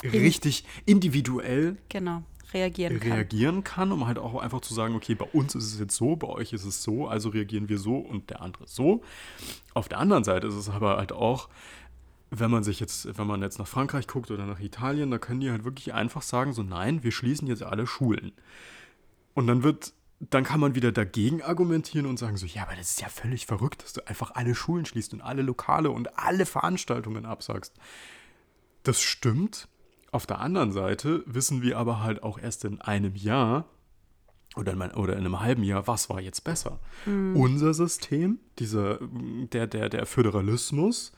richtig 0.03 0.65
individuell 0.85 1.77
Genau, 1.87 2.23
reagieren 2.55 2.99
kann. 2.99 3.11
reagieren 3.11 3.63
kann, 3.63 3.91
um 3.91 4.07
halt 4.07 4.17
auch 4.17 4.35
einfach 4.41 4.61
zu 4.61 4.73
sagen, 4.73 4.95
okay, 4.95 5.15
bei 5.15 5.25
uns 5.25 5.55
ist 5.55 5.73
es 5.73 5.79
jetzt 5.79 5.95
so, 5.95 6.15
bei 6.15 6.27
euch 6.27 6.53
ist 6.53 6.65
es 6.65 6.81
so, 6.81 7.07
also 7.07 7.29
reagieren 7.29 7.69
wir 7.69 7.77
so 7.77 7.97
und 7.97 8.29
der 8.29 8.41
andere 8.41 8.67
so. 8.67 9.03
Auf 9.73 9.89
der 9.89 9.99
anderen 9.99 10.23
Seite 10.23 10.47
ist 10.47 10.55
es 10.55 10.69
aber 10.69 10.97
halt 10.97 11.11
auch, 11.11 11.49
wenn 12.31 12.51
man 12.51 12.63
sich 12.63 12.79
jetzt, 12.79 13.17
wenn 13.17 13.27
man 13.27 13.41
jetzt 13.41 13.59
nach 13.59 13.67
Frankreich 13.67 14.07
guckt 14.07 14.31
oder 14.31 14.45
nach 14.45 14.59
Italien, 14.59 15.11
da 15.11 15.19
können 15.19 15.41
die 15.41 15.51
halt 15.51 15.63
wirklich 15.63 15.93
einfach 15.93 16.21
sagen, 16.21 16.53
so 16.53 16.63
nein, 16.63 17.03
wir 17.03 17.11
schließen 17.11 17.47
jetzt 17.47 17.63
alle 17.63 17.85
Schulen. 17.87 18.31
Und 19.33 19.47
dann 19.47 19.63
wird, 19.63 19.93
dann 20.19 20.43
kann 20.43 20.59
man 20.59 20.75
wieder 20.75 20.91
dagegen 20.91 21.41
argumentieren 21.41 22.05
und 22.05 22.17
sagen 22.17 22.37
so, 22.37 22.45
ja, 22.45 22.63
aber 22.63 22.75
das 22.75 22.91
ist 22.91 23.01
ja 23.01 23.09
völlig 23.09 23.45
verrückt, 23.45 23.83
dass 23.83 23.93
du 23.93 24.07
einfach 24.07 24.31
alle 24.33 24.55
Schulen 24.55 24.85
schließt 24.85 25.13
und 25.13 25.21
alle 25.21 25.41
Lokale 25.41 25.91
und 25.91 26.17
alle 26.17 26.45
Veranstaltungen 26.45 27.25
absagst. 27.25 27.73
Das 28.83 29.01
stimmt. 29.01 29.67
Auf 30.15 30.25
der 30.25 30.39
anderen 30.39 30.71
Seite 30.71 31.23
wissen 31.25 31.61
wir 31.61 31.77
aber 31.77 32.01
halt 32.01 32.23
auch 32.23 32.39
erst 32.39 32.63
in 32.63 32.79
einem 32.79 33.15
Jahr 33.15 33.65
oder 34.55 34.71
in, 34.71 34.77
mein, 34.77 34.91
oder 34.93 35.11
in 35.11 35.25
einem 35.25 35.41
halben 35.41 35.61
Jahr, 35.61 35.87
was 35.87 36.09
war 36.09 36.21
jetzt 36.21 36.45
besser? 36.45 36.79
Unser 37.35 37.73
System, 37.73 38.39
dieser, 38.57 38.99
der, 39.51 39.67
der, 39.67 39.89
der 39.89 40.05
Föderalismus, 40.05 41.11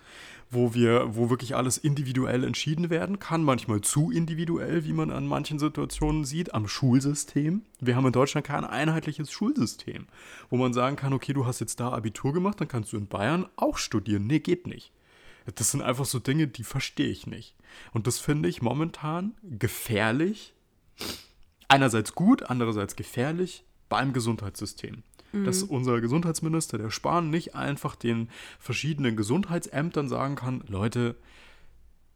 wo 0.49 0.73
wir, 0.73 1.15
wo 1.15 1.29
wirklich 1.29 1.55
alles 1.55 1.77
individuell 1.77 2.43
entschieden 2.43 2.89
werden 2.89 3.19
kann, 3.19 3.43
manchmal 3.43 3.81
zu 3.81 4.09
individuell, 4.09 4.83
wie 4.83 4.93
man 4.93 5.11
an 5.11 5.27
manchen 5.27 5.59
Situationen 5.59 6.25
sieht, 6.25 6.55
am 6.55 6.67
Schulsystem. 6.67 7.61
Wir 7.79 7.95
haben 7.95 8.07
in 8.07 8.13
Deutschland 8.13 8.47
kein 8.47 8.65
einheitliches 8.65 9.31
Schulsystem, 9.31 10.07
wo 10.49 10.57
man 10.57 10.73
sagen 10.73 10.95
kann, 10.95 11.13
okay, 11.13 11.33
du 11.33 11.45
hast 11.45 11.59
jetzt 11.59 11.79
da 11.79 11.91
Abitur 11.91 12.33
gemacht, 12.33 12.59
dann 12.61 12.67
kannst 12.67 12.93
du 12.93 12.97
in 12.97 13.05
Bayern 13.05 13.45
auch 13.57 13.77
studieren. 13.77 14.25
Nee, 14.25 14.39
geht 14.39 14.65
nicht. 14.65 14.91
Das 15.55 15.71
sind 15.71 15.81
einfach 15.81 16.05
so 16.05 16.19
Dinge, 16.19 16.47
die 16.47 16.63
verstehe 16.63 17.09
ich 17.09 17.27
nicht. 17.27 17.55
Und 17.93 18.07
das 18.07 18.19
finde 18.19 18.49
ich 18.49 18.61
momentan 18.61 19.35
gefährlich. 19.43 20.53
Einerseits 21.67 22.15
gut, 22.15 22.43
andererseits 22.49 22.95
gefährlich 22.95 23.63
beim 23.89 24.13
Gesundheitssystem. 24.13 25.03
Dass 25.33 25.61
unser 25.61 25.99
Gesundheitsminister, 25.99 26.77
der 26.77 26.89
Spahn, 26.89 27.29
nicht 27.29 27.53
einfach 27.53 27.95
den 27.95 28.29
verschiedenen 28.59 29.15
Gesundheitsämtern 29.17 30.07
sagen 30.07 30.35
kann, 30.35 30.63
Leute, 30.67 31.15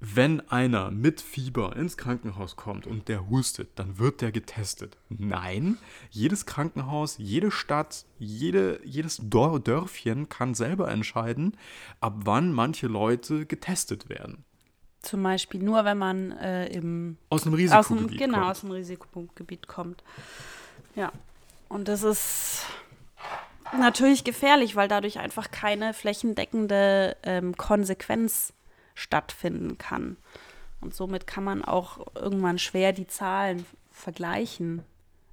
wenn 0.03 0.41
einer 0.49 0.89
mit 0.89 1.21
Fieber 1.21 1.75
ins 1.75 1.95
Krankenhaus 1.95 2.55
kommt 2.55 2.87
und 2.87 3.07
der 3.07 3.29
hustet, 3.29 3.69
dann 3.75 3.99
wird 3.99 4.21
der 4.21 4.31
getestet. 4.31 4.97
Nein, 5.09 5.77
jedes 6.09 6.47
Krankenhaus, 6.47 7.19
jede 7.19 7.51
Stadt, 7.51 8.05
jede, 8.17 8.81
jedes 8.83 9.21
Dörfchen 9.21 10.27
kann 10.27 10.55
selber 10.55 10.89
entscheiden, 10.89 11.55
ab 11.99 12.15
wann 12.25 12.51
manche 12.51 12.87
Leute 12.87 13.45
getestet 13.45 14.09
werden. 14.09 14.43
Zum 15.03 15.21
Beispiel 15.21 15.61
nur, 15.61 15.85
wenn 15.85 15.99
man 15.99 16.31
äh, 16.31 16.65
im 16.67 17.17
Aus 17.29 17.45
einem 17.45 17.53
aus 17.53 17.59
Risikogebiet. 17.59 18.19
dem, 18.19 18.25
genau, 18.25 18.39
kommt. 18.39 18.51
aus 18.51 18.61
dem 18.61 18.71
Risikogebiet 18.71 19.67
kommt. 19.67 20.03
Ja. 20.95 21.11
Und 21.69 21.87
das 21.87 22.01
ist 22.01 22.65
natürlich 23.77 24.23
gefährlich, 24.23 24.75
weil 24.75 24.87
dadurch 24.87 25.19
einfach 25.19 25.51
keine 25.51 25.93
flächendeckende 25.93 27.15
ähm, 27.23 27.55
Konsequenz 27.55 28.53
stattfinden 28.95 29.77
kann. 29.77 30.17
Und 30.79 30.93
somit 30.93 31.27
kann 31.27 31.43
man 31.43 31.63
auch 31.63 32.07
irgendwann 32.15 32.57
schwer 32.57 32.91
die 32.91 33.07
Zahlen 33.07 33.65
vergleichen. 33.91 34.83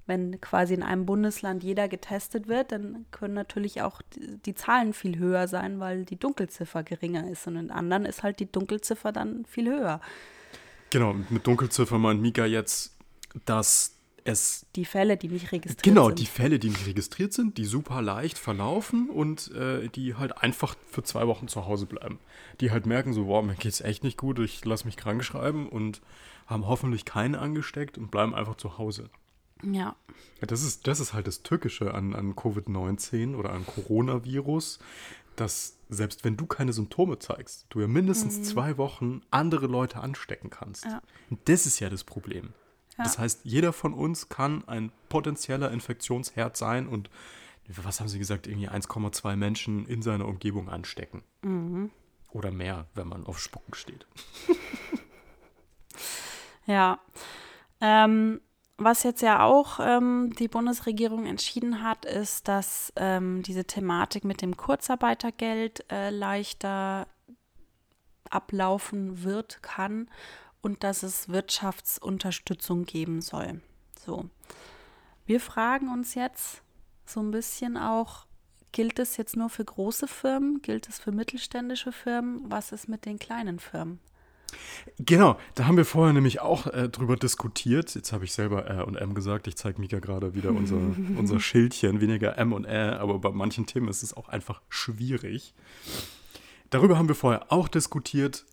Wenn 0.06 0.40
quasi 0.40 0.74
in 0.74 0.82
einem 0.82 1.06
Bundesland 1.06 1.62
jeder 1.62 1.88
getestet 1.88 2.48
wird, 2.48 2.72
dann 2.72 3.06
können 3.10 3.34
natürlich 3.34 3.82
auch 3.82 4.00
die, 4.14 4.38
die 4.38 4.54
Zahlen 4.54 4.92
viel 4.92 5.18
höher 5.18 5.48
sein, 5.48 5.80
weil 5.80 6.04
die 6.04 6.18
Dunkelziffer 6.18 6.82
geringer 6.82 7.30
ist. 7.30 7.46
Und 7.46 7.56
in 7.56 7.70
anderen 7.70 8.04
ist 8.04 8.22
halt 8.22 8.40
die 8.40 8.50
Dunkelziffer 8.50 9.12
dann 9.12 9.44
viel 9.46 9.68
höher. 9.68 10.00
Genau, 10.90 11.14
mit 11.28 11.46
Dunkelziffer 11.46 11.98
meint 11.98 12.22
Mika 12.22 12.46
jetzt, 12.46 12.96
dass 13.44 13.97
es 14.28 14.66
Die 14.76 14.84
Fälle, 14.84 15.16
die 15.16 15.28
nicht 15.28 15.50
registriert 15.52 15.82
Genau, 15.82 16.06
sind. 16.08 16.18
die 16.20 16.26
Fälle, 16.26 16.58
die 16.58 16.68
nicht 16.70 16.86
registriert 16.86 17.32
sind, 17.32 17.58
die 17.58 17.64
super 17.64 18.00
leicht 18.02 18.38
verlaufen 18.38 19.10
und 19.10 19.50
äh, 19.54 19.88
die 19.88 20.14
halt 20.14 20.38
einfach 20.38 20.76
für 20.90 21.02
zwei 21.02 21.26
Wochen 21.26 21.48
zu 21.48 21.66
Hause 21.66 21.86
bleiben. 21.86 22.18
Die 22.60 22.70
halt 22.70 22.86
merken 22.86 23.12
so, 23.12 23.26
wow, 23.26 23.44
mir 23.44 23.54
geht's 23.54 23.80
echt 23.80 24.04
nicht 24.04 24.16
gut, 24.18 24.38
ich 24.38 24.64
lasse 24.64 24.84
mich 24.86 24.96
krank 24.96 25.24
schreiben 25.24 25.68
und 25.68 26.00
haben 26.46 26.66
hoffentlich 26.66 27.04
keinen 27.04 27.34
angesteckt 27.34 27.98
und 27.98 28.10
bleiben 28.10 28.34
einfach 28.34 28.56
zu 28.56 28.78
Hause. 28.78 29.10
Ja, 29.62 29.96
Ja, 30.40 30.46
das, 30.46 30.62
ist, 30.62 30.86
das 30.86 31.00
ist 31.00 31.12
halt 31.14 31.26
das 31.26 31.42
Tückische 31.42 31.92
an, 31.92 32.14
an 32.14 32.34
Covid-19 32.36 33.34
oder 33.34 33.50
an 33.50 33.66
Coronavirus, 33.66 34.78
dass 35.36 35.76
selbst 35.88 36.24
wenn 36.24 36.36
du 36.36 36.46
keine 36.46 36.72
Symptome 36.72 37.18
zeigst, 37.18 37.66
du 37.70 37.80
ja 37.80 37.86
mindestens 37.88 38.42
zwei 38.42 38.76
Wochen 38.76 39.22
andere 39.30 39.66
Leute 39.66 40.00
anstecken 40.00 40.50
kannst. 40.50 40.84
Ja. 40.84 41.00
Und 41.30 41.40
das 41.48 41.66
ist 41.66 41.80
ja 41.80 41.88
das 41.90 42.04
Problem. 42.04 42.52
Ja. 42.98 43.04
Das 43.04 43.18
heißt, 43.18 43.40
jeder 43.44 43.72
von 43.72 43.94
uns 43.94 44.28
kann 44.28 44.66
ein 44.66 44.90
potenzieller 45.08 45.70
Infektionsherd 45.70 46.56
sein 46.56 46.88
und 46.88 47.10
was 47.68 48.00
haben 48.00 48.08
sie 48.08 48.18
gesagt, 48.18 48.46
irgendwie 48.46 48.68
1,2 48.68 49.36
Menschen 49.36 49.86
in 49.86 50.02
seiner 50.02 50.26
Umgebung 50.26 50.68
anstecken. 50.68 51.22
Oder 52.30 52.50
mehr, 52.50 52.86
wenn 52.94 53.08
man 53.08 53.26
auf 53.26 53.38
Spucken 53.38 53.74
steht. 53.74 54.06
ja. 56.66 56.98
Ähm, 57.80 58.40
was 58.78 59.02
jetzt 59.02 59.22
ja 59.22 59.42
auch 59.42 59.80
ähm, 59.82 60.32
die 60.38 60.48
Bundesregierung 60.48 61.26
entschieden 61.26 61.82
hat, 61.82 62.04
ist, 62.04 62.48
dass 62.48 62.92
ähm, 62.96 63.42
diese 63.42 63.64
Thematik 63.64 64.24
mit 64.24 64.40
dem 64.40 64.56
Kurzarbeitergeld 64.56 65.84
äh, 65.90 66.10
leichter 66.10 67.06
ablaufen 68.30 69.24
wird, 69.24 69.62
kann 69.62 70.08
und 70.60 70.84
dass 70.84 71.02
es 71.02 71.28
Wirtschaftsunterstützung 71.28 72.84
geben 72.84 73.20
soll. 73.20 73.60
So. 74.04 74.28
Wir 75.26 75.40
fragen 75.40 75.90
uns 75.90 76.14
jetzt 76.14 76.62
so 77.04 77.20
ein 77.20 77.30
bisschen 77.30 77.76
auch, 77.76 78.26
gilt 78.72 78.98
es 78.98 79.16
jetzt 79.16 79.36
nur 79.36 79.50
für 79.50 79.64
große 79.64 80.08
Firmen? 80.08 80.62
Gilt 80.62 80.88
es 80.88 80.98
für 80.98 81.12
mittelständische 81.12 81.92
Firmen? 81.92 82.50
Was 82.50 82.72
ist 82.72 82.88
mit 82.88 83.04
den 83.04 83.18
kleinen 83.18 83.58
Firmen? 83.58 84.00
Genau, 84.98 85.38
da 85.54 85.66
haben 85.66 85.76
wir 85.76 85.84
vorher 85.84 86.14
nämlich 86.14 86.40
auch 86.40 86.66
äh, 86.66 86.88
drüber 86.88 87.16
diskutiert. 87.16 87.94
Jetzt 87.94 88.12
habe 88.12 88.24
ich 88.24 88.32
selber 88.32 88.64
R 88.64 88.86
und 88.86 88.96
M 88.96 89.14
gesagt. 89.14 89.46
Ich 89.46 89.56
zeige 89.56 89.80
Mika 89.80 89.98
gerade 89.98 90.34
wieder 90.34 90.50
unser, 90.50 90.76
unser 91.18 91.40
Schildchen, 91.40 92.00
weniger 92.00 92.38
M 92.38 92.52
und 92.52 92.64
R, 92.64 93.00
aber 93.00 93.18
bei 93.18 93.30
manchen 93.30 93.66
Themen 93.66 93.88
ist 93.88 94.02
es 94.02 94.14
auch 94.14 94.28
einfach 94.28 94.62
schwierig. 94.68 95.54
Darüber 96.70 96.98
haben 96.98 97.08
wir 97.08 97.14
vorher 97.14 97.52
auch 97.52 97.68
diskutiert, 97.68 98.46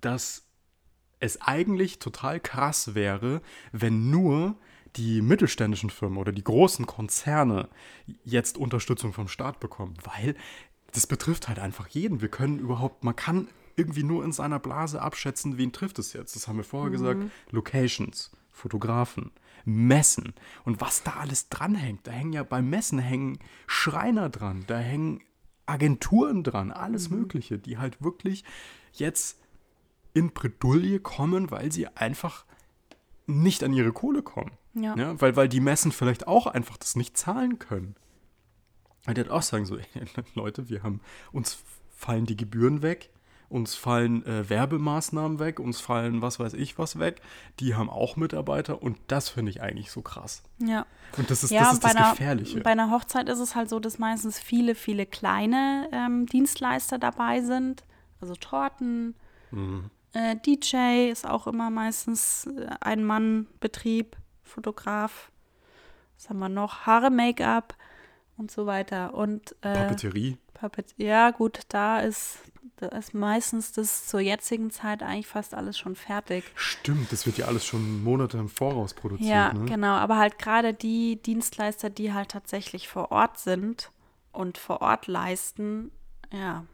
dass 0.00 0.44
es 1.22 1.40
eigentlich 1.40 2.00
total 2.00 2.40
krass 2.40 2.96
wäre, 2.96 3.42
wenn 3.70 4.10
nur 4.10 4.56
die 4.96 5.22
mittelständischen 5.22 5.88
Firmen 5.88 6.18
oder 6.18 6.32
die 6.32 6.42
großen 6.42 6.84
Konzerne 6.84 7.68
jetzt 8.24 8.58
Unterstützung 8.58 9.12
vom 9.12 9.28
Staat 9.28 9.60
bekommen, 9.60 9.94
weil 10.02 10.34
das 10.92 11.06
betrifft 11.06 11.48
halt 11.48 11.60
einfach 11.60 11.86
jeden. 11.86 12.20
Wir 12.20 12.28
können 12.28 12.58
überhaupt, 12.58 13.04
man 13.04 13.14
kann 13.14 13.48
irgendwie 13.76 14.02
nur 14.02 14.24
in 14.24 14.32
seiner 14.32 14.58
Blase 14.58 15.00
abschätzen, 15.00 15.56
wen 15.58 15.72
trifft 15.72 16.00
es 16.00 16.12
jetzt. 16.12 16.34
Das 16.34 16.48
haben 16.48 16.56
wir 16.56 16.64
vorher 16.64 16.90
mhm. 16.90 16.94
gesagt. 16.94 17.20
Locations, 17.50 18.32
Fotografen, 18.50 19.30
Messen 19.64 20.34
und 20.64 20.80
was 20.80 21.04
da 21.04 21.12
alles 21.20 21.48
dranhängt. 21.48 22.04
Da 22.06 22.10
hängen 22.10 22.32
ja 22.32 22.42
beim 22.42 22.68
Messen 22.68 22.98
hängen 22.98 23.38
Schreiner 23.68 24.28
dran, 24.28 24.64
da 24.66 24.78
hängen 24.78 25.22
Agenturen 25.66 26.42
dran, 26.42 26.72
alles 26.72 27.08
mhm. 27.08 27.18
Mögliche, 27.20 27.58
die 27.58 27.78
halt 27.78 28.02
wirklich 28.02 28.44
jetzt 28.92 29.38
in 30.14 30.32
Bredouille 30.32 31.00
kommen, 31.00 31.50
weil 31.50 31.72
sie 31.72 31.88
einfach 31.88 32.44
nicht 33.26 33.64
an 33.64 33.72
ihre 33.72 33.92
Kohle 33.92 34.22
kommen. 34.22 34.52
Ja. 34.74 34.96
ja. 34.96 35.20
weil, 35.20 35.36
weil 35.36 35.48
die 35.48 35.60
Messen 35.60 35.92
vielleicht 35.92 36.26
auch 36.26 36.46
einfach 36.46 36.76
das 36.76 36.96
nicht 36.96 37.16
zahlen 37.16 37.58
können. 37.58 37.94
Die 39.08 39.20
hat 39.20 39.30
auch 39.30 39.42
sagen 39.42 39.66
so, 39.66 39.78
Leute, 40.34 40.68
wir 40.68 40.82
haben, 40.82 41.00
uns 41.32 41.58
fallen 41.90 42.24
die 42.24 42.36
Gebühren 42.36 42.82
weg, 42.82 43.10
uns 43.48 43.74
fallen 43.74 44.24
äh, 44.24 44.48
Werbemaßnahmen 44.48 45.38
weg, 45.38 45.60
uns 45.60 45.80
fallen 45.80 46.22
was 46.22 46.38
weiß 46.38 46.54
ich 46.54 46.78
was 46.78 46.98
weg. 46.98 47.20
Die 47.60 47.74
haben 47.74 47.90
auch 47.90 48.16
Mitarbeiter 48.16 48.80
und 48.80 48.98
das 49.08 49.28
finde 49.28 49.50
ich 49.50 49.60
eigentlich 49.60 49.90
so 49.90 50.00
krass. 50.00 50.42
Ja. 50.58 50.86
Und 51.18 51.30
das 51.30 51.44
ist, 51.44 51.50
ja, 51.50 51.64
das, 51.64 51.74
ist 51.74 51.84
das 51.84 51.96
einer, 51.96 52.10
Gefährliche. 52.12 52.60
Bei 52.60 52.70
einer 52.70 52.90
Hochzeit 52.90 53.28
ist 53.28 53.40
es 53.40 53.54
halt 53.54 53.68
so, 53.68 53.78
dass 53.78 53.98
meistens 53.98 54.38
viele, 54.38 54.74
viele 54.74 55.04
kleine 55.04 55.88
ähm, 55.92 56.26
Dienstleister 56.26 56.98
dabei 56.98 57.42
sind. 57.42 57.84
Also 58.20 58.34
Torten, 58.36 59.14
mhm. 59.50 59.90
Äh, 60.12 60.36
DJ 60.36 61.10
ist 61.10 61.28
auch 61.28 61.46
immer 61.46 61.70
meistens 61.70 62.46
äh, 62.46 62.68
ein 62.80 63.04
Mann-Betrieb, 63.04 64.16
Fotograf. 64.42 65.30
Was 66.16 66.28
haben 66.28 66.38
wir 66.38 66.48
noch? 66.48 66.86
Haare, 66.86 67.10
Make-up 67.10 67.74
und 68.36 68.50
so 68.50 68.66
weiter. 68.66 69.14
Und, 69.14 69.52
äh, 69.62 69.74
Papeterie. 69.74 70.38
Puppet 70.54 70.94
ja, 70.96 71.30
gut, 71.30 71.60
da 71.68 72.00
ist 72.00 72.38
da 72.82 72.88
ist 72.88 73.14
meistens 73.14 73.70
das 73.72 74.08
zur 74.08 74.20
jetzigen 74.20 74.70
Zeit 74.70 75.02
eigentlich 75.02 75.28
fast 75.28 75.54
alles 75.54 75.78
schon 75.78 75.94
fertig. 75.94 76.44
Stimmt, 76.56 77.12
das 77.12 77.26
wird 77.26 77.38
ja 77.38 77.46
alles 77.46 77.64
schon 77.64 78.02
Monate 78.02 78.38
im 78.38 78.48
Voraus 78.48 78.92
produziert. 78.92 79.30
Ja, 79.30 79.52
ne? 79.52 79.66
genau. 79.66 79.94
Aber 79.94 80.18
halt 80.18 80.38
gerade 80.38 80.74
die 80.74 81.22
Dienstleister, 81.22 81.90
die 81.90 82.12
halt 82.12 82.30
tatsächlich 82.30 82.88
vor 82.88 83.12
Ort 83.12 83.38
sind 83.38 83.92
und 84.32 84.58
vor 84.58 84.82
Ort 84.82 85.06
leisten, 85.06 85.92
ja. 86.32 86.64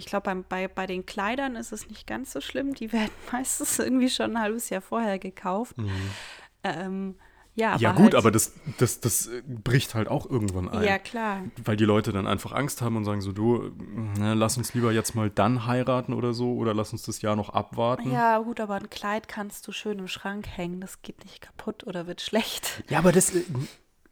Ich 0.00 0.06
glaube, 0.06 0.44
bei, 0.48 0.66
bei 0.66 0.86
den 0.86 1.04
Kleidern 1.04 1.56
ist 1.56 1.72
es 1.72 1.88
nicht 1.88 2.06
ganz 2.06 2.32
so 2.32 2.40
schlimm. 2.40 2.74
Die 2.74 2.90
werden 2.92 3.10
meistens 3.32 3.78
irgendwie 3.78 4.08
schon 4.08 4.36
ein 4.36 4.42
halbes 4.42 4.70
Jahr 4.70 4.80
vorher 4.80 5.18
gekauft. 5.18 5.76
Mhm. 5.76 5.90
Ähm, 6.64 7.14
ja, 7.54 7.76
ja 7.76 7.92
gut, 7.92 8.04
halt, 8.04 8.14
aber 8.14 8.30
das, 8.30 8.54
das, 8.78 9.00
das 9.00 9.28
bricht 9.46 9.94
halt 9.94 10.08
auch 10.08 10.30
irgendwann 10.30 10.70
ein. 10.70 10.82
Ja, 10.82 10.98
klar. 10.98 11.42
Weil 11.62 11.76
die 11.76 11.84
Leute 11.84 12.12
dann 12.12 12.26
einfach 12.26 12.52
Angst 12.52 12.80
haben 12.80 12.96
und 12.96 13.04
sagen 13.04 13.20
so, 13.20 13.32
du, 13.32 13.72
ne, 14.18 14.32
lass 14.32 14.56
uns 14.56 14.72
lieber 14.72 14.92
jetzt 14.92 15.14
mal 15.14 15.28
dann 15.28 15.66
heiraten 15.66 16.14
oder 16.14 16.32
so 16.32 16.54
oder 16.54 16.72
lass 16.72 16.92
uns 16.92 17.02
das 17.02 17.20
Jahr 17.20 17.36
noch 17.36 17.50
abwarten. 17.50 18.10
Ja, 18.12 18.38
gut, 18.38 18.60
aber 18.60 18.76
ein 18.76 18.88
Kleid 18.88 19.28
kannst 19.28 19.68
du 19.68 19.72
schön 19.72 19.98
im 19.98 20.08
Schrank 20.08 20.46
hängen, 20.46 20.80
das 20.80 21.02
geht 21.02 21.22
nicht 21.24 21.42
kaputt 21.42 21.86
oder 21.86 22.06
wird 22.06 22.22
schlecht. 22.22 22.82
Ja, 22.88 22.98
aber 22.98 23.12
das, 23.12 23.34
äh, 23.34 23.42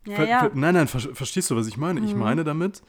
ja, 0.05 0.25
ja. 0.25 0.51
nein, 0.53 0.75
nein, 0.75 0.89
ver 0.89 1.01
verstehst 1.01 1.51
du, 1.51 1.57
was 1.57 1.69
ich 1.69 1.77
meine? 1.77 2.01
Mhm. 2.01 2.07
Ich 2.07 2.15
meine 2.15 2.45
damit, 2.45 2.83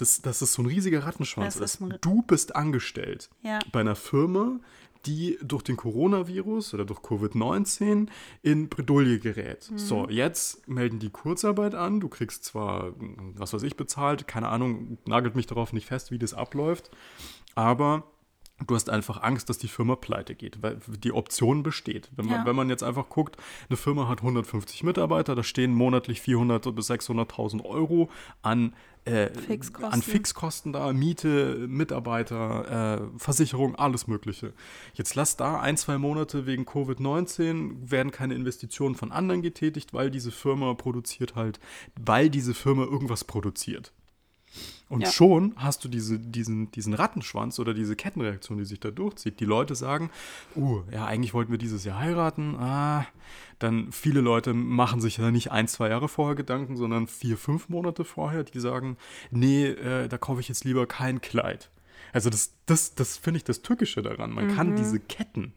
dass, 0.00 0.22
dass 0.22 0.38
das 0.40 0.52
so 0.52 0.62
ein 0.62 0.66
riesiger 0.66 1.04
Rattenschwanz 1.04 1.56
ist. 1.56 1.80
ist. 1.80 1.98
Du 2.00 2.22
bist 2.22 2.56
angestellt 2.56 3.30
ja. 3.42 3.58
bei 3.72 3.80
einer 3.80 3.96
Firma, 3.96 4.60
die 5.06 5.38
durch 5.42 5.62
den 5.62 5.76
Coronavirus 5.76 6.74
oder 6.74 6.84
durch 6.84 7.00
Covid-19 7.00 8.08
in 8.42 8.68
Bredouille 8.68 9.18
gerät. 9.18 9.70
Mhm. 9.70 9.78
So, 9.78 10.08
jetzt 10.08 10.68
melden 10.68 10.98
die 10.98 11.10
Kurzarbeit 11.10 11.74
an. 11.74 12.00
Du 12.00 12.08
kriegst 12.08 12.44
zwar, 12.44 12.92
was 13.34 13.52
weiß 13.52 13.62
ich, 13.62 13.76
bezahlt, 13.76 14.26
keine 14.26 14.48
Ahnung, 14.48 14.98
nagelt 15.06 15.36
mich 15.36 15.46
darauf 15.46 15.72
nicht 15.72 15.86
fest, 15.86 16.10
wie 16.10 16.18
das 16.18 16.34
abläuft, 16.34 16.90
aber 17.54 18.04
du 18.66 18.74
hast 18.74 18.90
einfach 18.90 19.22
Angst, 19.22 19.48
dass 19.48 19.58
die 19.58 19.68
Firma 19.68 19.96
pleite 19.96 20.34
geht, 20.34 20.62
weil 20.62 20.78
die 20.86 21.12
Option 21.12 21.62
besteht. 21.62 22.10
Wenn 22.16 22.26
man, 22.26 22.40
ja. 22.40 22.46
wenn 22.46 22.56
man 22.56 22.68
jetzt 22.68 22.82
einfach 22.82 23.08
guckt, 23.08 23.36
eine 23.68 23.76
Firma 23.76 24.08
hat 24.08 24.20
150 24.20 24.82
Mitarbeiter, 24.82 25.34
da 25.34 25.42
stehen 25.42 25.72
monatlich 25.72 26.20
400 26.20 26.74
bis 26.74 26.90
600.000 26.90 27.64
Euro 27.64 28.10
an 28.42 28.74
äh, 29.04 29.30
Fixkosten. 29.32 29.92
an 29.92 30.02
Fixkosten 30.02 30.72
da, 30.72 30.92
Miete, 30.92 31.66
Mitarbeiter, 31.68 33.00
äh, 33.00 33.18
Versicherung, 33.18 33.76
alles 33.76 34.06
Mögliche. 34.06 34.52
Jetzt 34.94 35.14
lass 35.14 35.36
da 35.36 35.60
ein, 35.60 35.76
zwei 35.76 35.98
Monate 35.98 36.46
wegen 36.46 36.64
Covid-19 36.64 37.90
werden 37.90 38.12
keine 38.12 38.34
Investitionen 38.34 38.96
von 38.96 39.12
anderen 39.12 39.40
getätigt, 39.40 39.94
weil 39.94 40.10
diese 40.10 40.30
Firma 40.30 40.74
produziert 40.74 41.36
halt, 41.36 41.60
weil 41.98 42.28
diese 42.28 42.54
Firma 42.54 42.84
irgendwas 42.84 43.24
produziert. 43.24 43.92
Und 44.88 45.02
ja. 45.02 45.10
schon 45.10 45.54
hast 45.56 45.84
du 45.84 45.88
diese, 45.88 46.18
diesen, 46.18 46.70
diesen 46.70 46.94
Rattenschwanz 46.94 47.58
oder 47.58 47.74
diese 47.74 47.94
Kettenreaktion, 47.94 48.56
die 48.56 48.64
sich 48.64 48.80
da 48.80 48.90
durchzieht. 48.90 49.38
Die 49.38 49.44
Leute 49.44 49.74
sagen, 49.74 50.10
uh, 50.56 50.82
ja, 50.90 51.04
eigentlich 51.04 51.34
wollten 51.34 51.50
wir 51.50 51.58
dieses 51.58 51.84
Jahr 51.84 51.98
heiraten. 51.98 52.56
Ah, 52.56 53.06
dann 53.58 53.92
viele 53.92 54.22
Leute 54.22 54.54
machen 54.54 55.00
sich 55.00 55.18
ja 55.18 55.30
nicht 55.30 55.52
ein, 55.52 55.68
zwei 55.68 55.90
Jahre 55.90 56.08
vorher 56.08 56.36
Gedanken, 56.36 56.76
sondern 56.76 57.06
vier, 57.06 57.36
fünf 57.36 57.68
Monate 57.68 58.04
vorher, 58.04 58.44
die 58.44 58.60
sagen, 58.60 58.96
nee, 59.30 59.66
äh, 59.66 60.08
da 60.08 60.16
kaufe 60.16 60.40
ich 60.40 60.48
jetzt 60.48 60.64
lieber 60.64 60.86
kein 60.86 61.20
Kleid. 61.20 61.70
Also 62.12 62.30
das, 62.30 62.54
das, 62.64 62.94
das 62.94 63.18
finde 63.18 63.38
ich 63.38 63.44
das 63.44 63.60
Tückische 63.60 64.00
daran. 64.00 64.30
Man 64.30 64.46
mhm. 64.46 64.56
kann 64.56 64.76
diese 64.76 65.00
Ketten 65.00 65.52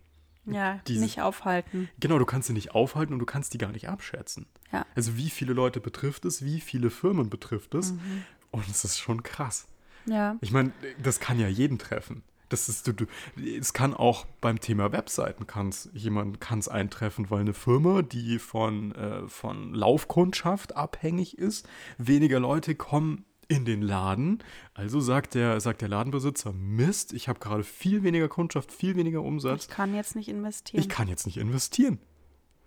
ja, 0.46 0.80
diese, 0.88 1.02
nicht 1.02 1.22
aufhalten. 1.22 1.90
Genau, 2.00 2.18
du 2.18 2.26
kannst 2.26 2.48
sie 2.48 2.54
nicht 2.54 2.74
aufhalten 2.74 3.14
und 3.14 3.20
du 3.20 3.26
kannst 3.26 3.54
die 3.54 3.58
gar 3.58 3.72
nicht 3.72 3.90
abschätzen. 3.90 4.48
Ja. 4.72 4.86
Also 4.96 5.18
wie 5.18 5.30
viele 5.30 5.54
Leute 5.54 5.80
betrifft 5.80 6.26
es, 6.26 6.44
wie 6.44 6.60
viele 6.60 6.90
Firmen 6.90 7.30
betrifft 7.30 7.76
es. 7.76 7.94
Mhm. 7.94 8.24
Und 8.52 8.68
es 8.68 8.84
ist 8.84 9.00
schon 9.00 9.24
krass. 9.24 9.68
Ja. 10.06 10.38
Ich 10.42 10.52
meine, 10.52 10.72
das 11.02 11.20
kann 11.20 11.40
ja 11.40 11.48
jeden 11.48 11.78
treffen. 11.78 12.24
Das 12.50 12.68
ist, 12.68 12.86
du, 12.86 12.94
du, 12.94 13.06
es 13.38 13.72
kann 13.72 13.94
auch 13.94 14.26
beim 14.42 14.60
Thema 14.60 14.92
Webseiten 14.92 15.48
kann's, 15.48 15.90
jemand 15.94 16.42
kann 16.42 16.60
es 16.60 16.68
eintreffen, 16.68 17.30
weil 17.30 17.42
eine 17.42 17.54
Firma, 17.54 18.02
die 18.02 18.40
von, 18.40 18.94
äh, 18.94 19.26
von 19.28 19.74
Laufkundschaft 19.74 20.76
abhängig 20.76 21.38
ist, 21.38 21.66
weniger 21.98 22.42
Leute 22.42 22.76
kommen 22.76 23.24
in 23.48 23.64
den 23.64 23.82
Laden. 23.82 24.44
Also 24.74 25.00
sagt 25.00 25.34
der, 25.34 25.62
sagt 25.62 25.82
der 25.82 25.88
Ladenbesitzer, 25.88 26.52
Mist, 26.52 27.14
ich 27.14 27.30
habe 27.30 27.40
gerade 27.40 27.64
viel 27.64 28.04
weniger 28.04 28.28
Kundschaft, 28.28 28.74
viel 28.74 28.98
weniger 28.98 29.22
Umsatz. 29.22 29.64
Ich 29.64 29.70
kann 29.70 29.96
jetzt 29.96 30.18
nicht 30.18 30.28
investieren. 30.28 30.82
Ich 30.82 30.90
kann 30.90 31.08
jetzt 31.08 31.26
nicht 31.26 31.38
investieren. 31.38 32.00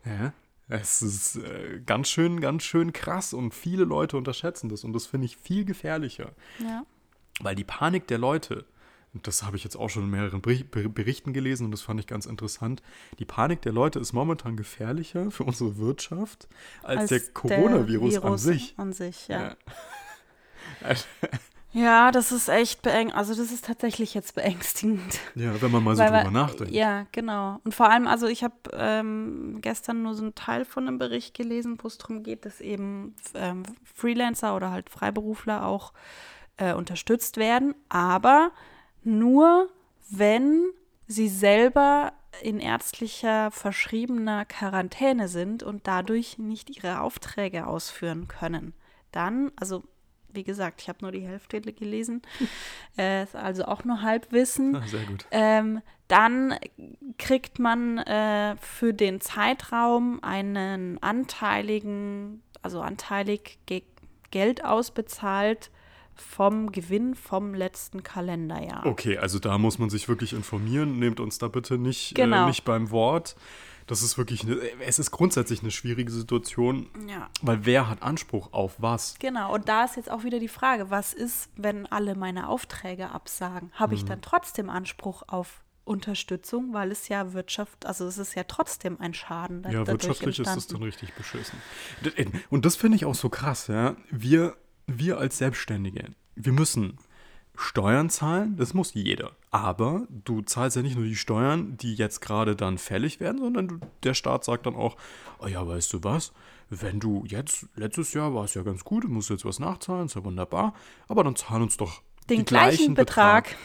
Ja, 0.07 0.33
es 0.69 1.03
ist 1.03 1.37
äh, 1.37 1.81
ganz 1.85 2.09
schön, 2.09 2.41
ganz 2.41 2.63
schön 2.63 2.93
krass 2.93 3.35
und 3.35 3.55
viele 3.55 3.85
Leute 3.85 4.17
unterschätzen 4.17 4.69
das 4.69 4.85
und 4.85 4.93
das 4.93 5.07
finde 5.07 5.27
ich 5.27 5.37
viel 5.37 5.65
gefährlicher. 5.65 6.33
Ja. 6.59 6.85
Weil 7.41 7.55
die 7.55 7.65
Panik 7.65 8.07
der 8.07 8.19
Leute, 8.19 8.65
und 9.13 9.27
das 9.27 9.43
habe 9.43 9.57
ich 9.57 9.65
jetzt 9.65 9.77
auch 9.77 9.91
schon 9.91 10.05
in 10.05 10.11
mehreren 10.11 10.41
Berichten 10.41 11.33
gelesen 11.33 11.67
und 11.67 11.71
das 11.71 11.83
fand 11.83 12.01
ich 12.01 12.07
ganz 12.07 12.27
interessant, 12.27 12.83
die 13.19 13.25
Panik 13.25 13.63
der 13.63 13.73
Leute 13.73 13.99
ist 13.99 14.13
momentan 14.13 14.57
gefährlicher 14.57 15.31
für 15.31 15.45
unsere 15.45 15.77
Wirtschaft 15.77 16.49
als, 16.83 17.01
als 17.01 17.09
der 17.11 17.21
Coronavirus 17.33 18.19
an 18.19 18.39
sich. 18.39 18.75
An 18.77 18.93
sich, 18.93 19.29
ja. 19.29 19.57
ja. 20.83 20.95
Ja, 21.75 22.13
das 22.13 22.31
ist 22.31 22.49
echt 22.49 22.83
beängstigend. 22.83 23.19
Also 23.19 23.35
das 23.35 23.51
ist 23.51 23.65
tatsächlich 23.65 24.15
jetzt 24.15 24.37
beängstigend. 24.37 25.19
Ja, 25.35 25.61
wenn 25.61 25.73
man 25.73 25.83
mal 25.83 25.97
so 25.97 26.03
Weil, 26.03 26.23
drüber 26.23 26.31
nachdenkt. 26.31 26.73
Ja, 26.73 27.07
genau. 27.11 27.61
Und 27.65 27.75
vor 27.75 27.91
allem, 27.91 28.07
also 28.07 28.29
ich 28.29 28.45
habe 28.45 28.55
ähm, 28.73 29.59
gestern 29.61 30.03
nur 30.03 30.15
so 30.15 30.23
einen 30.23 30.37
Teil 30.37 30.65
von 30.65 30.87
einem 30.87 30.99
Bericht 30.99 31.35
gelesen, 31.35 31.77
wo 31.83 31.89
es 31.89 31.99
darum 31.99 32.23
geht, 32.23 32.47
dass 32.47 32.61
eben 32.61 33.17
ähm, 33.35 33.65
Freelancer 33.83 34.55
oder 34.55 34.71
halt 34.71 34.89
Freiberufler 34.89 35.67
auch 35.67 35.93
äh, 36.59 36.75
unterstützt 36.75 37.37
werden, 37.39 37.75
aber 37.89 38.53
nur 39.03 39.69
wenn 40.09 40.63
sie 41.09 41.29
selber 41.29 42.13
in 42.41 42.61
ärztlicher 42.61 43.51
verschriebener 43.51 44.45
Quarantäne 44.45 45.27
sind 45.29 45.65
und 45.65 45.89
dadurch 45.89 46.39
nicht 46.39 46.71
ihre 46.71 47.01
Aufträge 47.01 47.67
ausführen 47.67 48.29
können. 48.29 48.75
Dann, 49.11 49.51
also 49.57 49.83
wie 50.35 50.45
gesagt, 50.45 50.83
ich 50.83 50.89
habe 50.89 50.99
nur 51.03 51.13
die 51.13 51.27
Hälfte 51.27 51.61
gelesen, 51.61 52.23
äh, 52.97 53.27
also 53.33 53.65
auch 53.65 53.85
nur 53.85 54.03
Halbwissen. 54.03 54.77
Ah, 54.77 54.87
sehr 54.87 55.05
gut. 55.05 55.27
Ähm, 55.31 55.81
dann 56.09 56.55
kriegt 57.19 57.59
man 57.59 57.99
äh, 57.99 58.57
für 58.61 58.93
den 58.93 59.21
Zeitraum 59.21 60.23
einen 60.23 61.03
anteiligen, 61.03 62.43
also 62.63 62.81
anteilig 62.81 63.59
Ge 63.67 63.83
Geld 64.31 64.65
ausbezahlt 64.65 65.71
vom 66.17 66.73
Gewinn 66.73 67.15
vom 67.15 67.55
letzten 67.55 68.03
Kalenderjahr. 68.03 68.85
Okay, 68.85 69.19
also 69.19 69.39
da 69.39 69.59
muss 69.59 69.79
man 69.79 69.91
sich 69.91 70.09
wirklich 70.09 70.33
informieren. 70.33 70.99
Nehmt 70.99 71.21
uns 71.21 71.39
da 71.39 71.47
bitte 71.49 71.79
nicht, 71.79 72.15
Genau. 72.15 72.45
äh, 72.45 72.47
nicht 72.47 72.65
beim 72.65 72.91
Wort. 72.91 73.37
Das 73.87 74.03
ist 74.03 74.17
wirklich, 74.17 74.43
eine, 74.45 74.59
es 74.81 74.99
ist 74.99 75.11
grundsätzlich 75.11 75.61
eine 75.61 75.71
schwierige 75.71 76.11
Situation, 76.11 76.89
Ja. 77.09 77.29
weil 77.43 77.65
wer 77.67 77.89
hat 77.89 78.03
Anspruch 78.03 78.53
auf 78.53 78.75
was? 78.79 79.17
Genau, 79.19 79.53
und 79.55 79.69
da 79.69 79.85
ist 79.85 79.97
jetzt 79.97 80.11
auch 80.11 80.25
wieder 80.25 80.39
die 80.39 80.49
Frage, 80.49 80.91
was 80.91 81.13
ist, 81.13 81.51
wenn 81.57 81.87
alle 81.87 82.15
meine 82.15 82.49
Aufträge 82.49 83.11
absagen? 83.11 83.71
Habe 83.75 83.95
ich 83.95 84.05
dann 84.05 84.23
trotzdem 84.23 84.71
Anspruch 84.71 85.23
auf 85.27 85.63
Unterstützung, 85.85 86.73
weil 86.73 86.91
es 86.93 87.09
ja 87.09 87.35
Wirtschaft, 87.35 87.85
also 87.87 88.07
es 88.07 88.17
ist 88.19 88.35
ja 88.35 88.45
trotzdem 88.45 88.99
ein 89.01 89.13
Schaden. 89.15 89.63
da- 89.63 89.71
Ja, 89.71 89.87
wirtschaftlich 89.87 90.39
ist 90.39 90.47
das 90.47 90.55
entstanden. 90.55 90.81
dann 90.81 90.83
richtig 90.83 91.13
beschissen. 91.15 91.59
D- 92.05 92.27
Und 92.51 92.65
das 92.65 92.77
finde 92.77 92.97
ich 92.97 93.05
auch 93.05 93.15
so 93.15 93.29
krass, 93.29 93.67
ja. 93.69 93.95
Wir, 94.11 94.57
wir 94.87 95.19
als 95.19 95.37
Selbstständige, 95.39 96.11
wir 96.37 96.53
müssen 96.53 96.99
Steuern 97.57 98.11
zahlen, 98.11 98.57
das 98.57 98.75
muss 98.75 98.95
jeder. 98.95 99.33
Aber 99.51 100.07
du 100.11 100.43
zahlst 100.43 100.77
ja 100.77 100.83
nicht 100.83 100.97
nur 100.97 101.05
die 101.05 101.17
Steuern, 101.17 101.77
die 101.77 101.95
jetzt 101.95 102.21
gerade 102.21 102.57
dann 102.57 102.79
fällig 102.79 103.21
werden, 103.21 103.39
sondern 103.41 103.69
du, 103.69 103.79
der 104.03 104.15
Staat 104.15 104.45
sagt 104.45 104.67
dann 104.67 104.75
auch, 104.75 104.97
oh 105.39 105.47
ja, 105.47 105.67
weißt 105.67 105.93
du 105.93 106.03
was, 106.03 106.33
wenn 106.71 106.99
du 106.99 107.25
jetzt, 107.27 107.67
letztes 107.77 108.13
Jahr 108.15 108.35
war 108.35 108.45
es 108.45 108.55
ja 108.55 108.63
ganz 108.63 108.83
gut, 108.85 109.05
du 109.05 109.09
musst 109.09 109.31
jetzt 109.31 109.45
was 109.45 109.61
nachzahlen, 109.61 110.07
ist 110.07 110.17
ja 110.17 110.25
wunderbar, 110.25 110.75
aber 111.09 111.23
dann 111.23 111.37
zahl 111.37 111.63
uns 111.63 111.77
doch 111.77 112.03
Den 112.29 112.45
gleichen 112.45 112.77
gleichen 112.77 112.95
Betrag. 112.95 113.57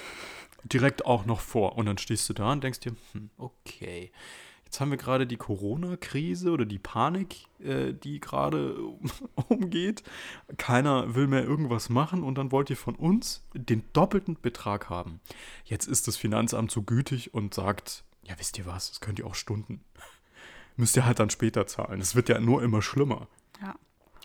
direkt 0.64 1.06
auch 1.06 1.26
noch 1.26 1.40
vor. 1.40 1.78
Und 1.78 1.86
dann 1.88 1.98
stehst 1.98 2.30
du 2.30 2.34
da 2.34 2.52
und 2.52 2.64
denkst 2.64 2.82
dir, 2.82 2.96
hm, 3.14 3.30
okay, 3.38 4.12
jetzt 4.70 4.80
haben 4.80 4.92
wir 4.92 4.98
gerade 4.98 5.26
die 5.26 5.38
Corona-Krise 5.38 6.52
oder 6.52 6.64
die 6.64 6.78
Panik, 6.78 7.48
äh, 7.60 7.92
die 7.92 8.20
gerade 8.20 8.78
umgeht. 9.50 10.04
Keiner 10.58 11.16
will 11.16 11.26
mehr 11.26 11.44
irgendwas 11.44 11.90
machen 11.90 12.22
und 12.22 12.38
dann 12.38 12.52
wollt 12.52 12.70
ihr 12.70 12.78
von 12.78 12.94
uns 12.94 13.44
den 13.56 13.84
doppelten 13.94 14.38
Betrag 14.40 14.88
haben. 14.88 15.22
Jetzt 15.66 15.88
ist 15.88 16.08
das 16.08 16.18
Finanzamt 16.18 16.70
so 16.70 16.84
gütig 16.84 17.34
und 17.34 17.56
sagt, 17.56 18.04
ja, 18.22 18.36
wisst 18.38 18.60
ihr 18.60 18.68
was, 18.68 18.90
das 18.90 19.00
könnt 19.02 19.18
ihr 19.18 19.26
auch 19.26 19.34
Stunden. 19.34 19.84
Müsst 20.76 20.96
ihr 20.96 21.06
halt 21.06 21.20
dann 21.20 21.32
später 21.32 21.66
zahlen. 21.66 22.00
Das 22.00 22.14
wird 22.14 22.30
ja 22.30 22.40
nur 22.40 22.62
immer 22.62 22.84
schlimmer. 22.84 23.28
Ja. 23.64 23.76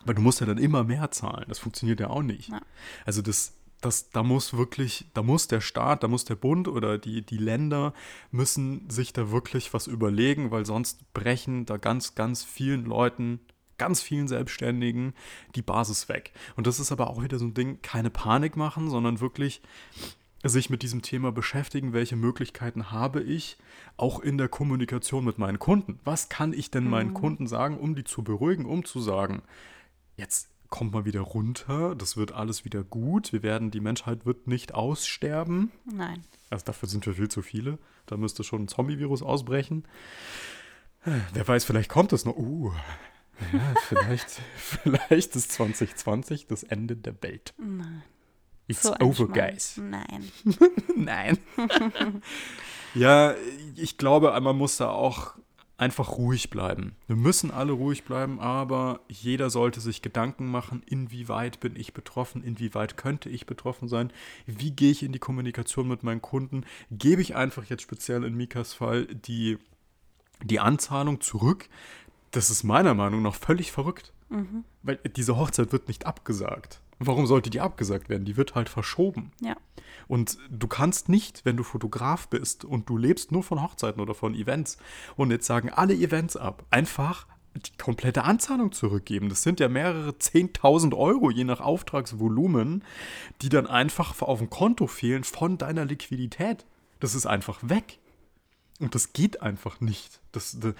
Weil 0.04 0.14
du 0.14 0.20
musst 0.20 0.40
ja 0.40 0.46
dann 0.46 0.58
immer 0.58 0.84
mehr 0.84 1.10
zahlen. 1.10 1.46
Das 1.48 1.58
funktioniert 1.58 2.00
ja 2.00 2.10
auch 2.10 2.22
nicht. 2.22 2.50
Ja. 2.50 2.60
Also 3.06 3.22
das, 3.22 3.54
das, 3.84 4.10
da 4.10 4.22
muss 4.22 4.56
wirklich, 4.56 5.06
da 5.14 5.22
muss 5.22 5.48
der 5.48 5.60
Staat, 5.60 6.02
da 6.02 6.08
muss 6.08 6.24
der 6.24 6.36
Bund 6.36 6.68
oder 6.68 6.98
die, 6.98 7.22
die 7.22 7.36
Länder 7.36 7.92
müssen 8.30 8.88
sich 8.88 9.12
da 9.12 9.30
wirklich 9.30 9.74
was 9.74 9.86
überlegen, 9.86 10.50
weil 10.50 10.64
sonst 10.64 11.12
brechen 11.12 11.66
da 11.66 11.76
ganz, 11.76 12.14
ganz 12.14 12.44
vielen 12.44 12.84
Leuten, 12.84 13.40
ganz 13.76 14.00
vielen 14.00 14.28
Selbstständigen 14.28 15.12
die 15.54 15.62
Basis 15.62 16.08
weg. 16.08 16.32
Und 16.56 16.66
das 16.66 16.80
ist 16.80 16.92
aber 16.92 17.10
auch 17.10 17.22
wieder 17.22 17.38
so 17.38 17.44
ein 17.44 17.54
Ding, 17.54 17.82
keine 17.82 18.10
Panik 18.10 18.56
machen, 18.56 18.88
sondern 18.88 19.20
wirklich 19.20 19.60
sich 20.42 20.70
mit 20.70 20.82
diesem 20.82 21.02
Thema 21.02 21.32
beschäftigen, 21.32 21.92
welche 21.92 22.16
Möglichkeiten 22.16 22.90
habe 22.90 23.22
ich, 23.22 23.56
auch 23.96 24.20
in 24.20 24.38
der 24.38 24.48
Kommunikation 24.48 25.24
mit 25.24 25.38
meinen 25.38 25.58
Kunden. 25.58 25.98
Was 26.04 26.28
kann 26.28 26.52
ich 26.52 26.70
denn 26.70 26.88
meinen 26.88 27.14
Kunden 27.14 27.46
sagen, 27.46 27.78
um 27.78 27.94
die 27.94 28.04
zu 28.04 28.22
beruhigen, 28.22 28.66
um 28.66 28.84
zu 28.84 29.00
sagen, 29.00 29.42
jetzt 30.16 30.53
kommt 30.74 30.92
mal 30.92 31.04
wieder 31.04 31.20
runter, 31.20 31.94
das 31.94 32.16
wird 32.16 32.32
alles 32.32 32.64
wieder 32.64 32.82
gut, 32.82 33.32
wir 33.32 33.44
werden, 33.44 33.70
die 33.70 33.78
Menschheit 33.78 34.26
wird 34.26 34.48
nicht 34.48 34.74
aussterben. 34.74 35.70
Nein. 35.84 36.24
Also 36.50 36.64
dafür 36.64 36.88
sind 36.88 37.06
wir 37.06 37.14
viel 37.14 37.28
zu 37.28 37.42
viele. 37.42 37.78
Da 38.06 38.16
müsste 38.16 38.42
schon 38.42 38.64
ein 38.64 38.68
Zombie-Virus 38.68 39.22
ausbrechen. 39.22 39.84
Wer 41.04 41.46
weiß, 41.46 41.64
vielleicht 41.64 41.88
kommt 41.88 42.12
es 42.12 42.24
noch. 42.24 42.36
Uh, 42.36 42.72
ja, 43.52 43.74
vielleicht, 43.86 44.28
vielleicht 44.56 45.36
ist 45.36 45.52
2020 45.52 46.48
das 46.48 46.64
Ende 46.64 46.96
der 46.96 47.22
Welt. 47.22 47.54
Nein. 47.56 48.02
It's 48.66 48.82
So 48.82 48.96
over, 48.98 49.28
guys. 49.28 49.76
Nein. 49.76 50.28
Nein. 50.96 51.38
ja, 52.96 53.36
ich 53.76 53.96
glaube, 53.96 54.36
man 54.40 54.58
muss 54.58 54.78
da 54.78 54.90
auch 54.90 55.36
einfach 55.76 56.18
ruhig 56.18 56.50
bleiben. 56.50 56.94
Wir 57.06 57.16
müssen 57.16 57.50
alle 57.50 57.72
ruhig 57.72 58.04
bleiben, 58.04 58.38
aber 58.38 59.00
jeder 59.08 59.50
sollte 59.50 59.80
sich 59.80 60.02
Gedanken 60.02 60.46
machen, 60.46 60.82
inwieweit 60.86 61.60
bin 61.60 61.74
ich 61.76 61.92
betroffen, 61.94 62.44
inwieweit 62.44 62.96
könnte 62.96 63.28
ich 63.28 63.46
betroffen 63.46 63.88
sein, 63.88 64.12
wie 64.46 64.70
gehe 64.70 64.92
ich 64.92 65.02
in 65.02 65.12
die 65.12 65.18
Kommunikation 65.18 65.88
mit 65.88 66.02
meinen 66.02 66.22
Kunden, 66.22 66.64
gebe 66.90 67.22
ich 67.22 67.34
einfach 67.34 67.64
jetzt 67.64 67.82
speziell 67.82 68.24
in 68.24 68.34
Mikas 68.36 68.74
Fall 68.74 69.06
die, 69.06 69.58
die 70.42 70.60
Anzahlung 70.60 71.20
zurück. 71.20 71.68
Das 72.30 72.50
ist 72.50 72.62
meiner 72.62 72.94
Meinung 72.94 73.22
nach 73.22 73.34
völlig 73.34 73.72
verrückt. 73.72 74.12
Weil 74.82 74.96
diese 75.16 75.36
Hochzeit 75.36 75.72
wird 75.72 75.88
nicht 75.88 76.06
abgesagt. 76.06 76.80
Warum 76.98 77.26
sollte 77.26 77.50
die 77.50 77.60
abgesagt 77.60 78.08
werden? 78.08 78.24
Die 78.24 78.36
wird 78.36 78.54
halt 78.54 78.68
verschoben. 78.68 79.32
Ja. 79.40 79.56
Und 80.06 80.38
du 80.50 80.66
kannst 80.66 81.08
nicht, 81.08 81.44
wenn 81.44 81.56
du 81.56 81.62
Fotograf 81.62 82.28
bist 82.28 82.64
und 82.64 82.88
du 82.88 82.96
lebst 82.96 83.32
nur 83.32 83.42
von 83.42 83.62
Hochzeiten 83.62 84.00
oder 84.00 84.14
von 84.14 84.34
Events 84.34 84.78
und 85.16 85.30
jetzt 85.30 85.46
sagen 85.46 85.70
alle 85.70 85.94
Events 85.94 86.36
ab, 86.36 86.64
einfach 86.70 87.26
die 87.54 87.76
komplette 87.78 88.24
Anzahlung 88.24 88.72
zurückgeben. 88.72 89.28
Das 89.28 89.42
sind 89.42 89.60
ja 89.60 89.68
mehrere 89.68 90.10
10.000 90.10 90.96
Euro 90.96 91.30
je 91.30 91.44
nach 91.44 91.60
Auftragsvolumen, 91.60 92.82
die 93.42 93.48
dann 93.48 93.66
einfach 93.66 94.20
auf 94.22 94.40
dem 94.40 94.50
Konto 94.50 94.86
fehlen 94.86 95.24
von 95.24 95.56
deiner 95.56 95.84
Liquidität. 95.84 96.66
Das 97.00 97.14
ist 97.14 97.26
einfach 97.26 97.60
weg. 97.62 97.98
Und 98.80 98.94
das 98.94 99.12
geht 99.12 99.40
einfach 99.40 99.80
nicht. 99.80 100.20
Das, 100.32 100.58
das, 100.58 100.74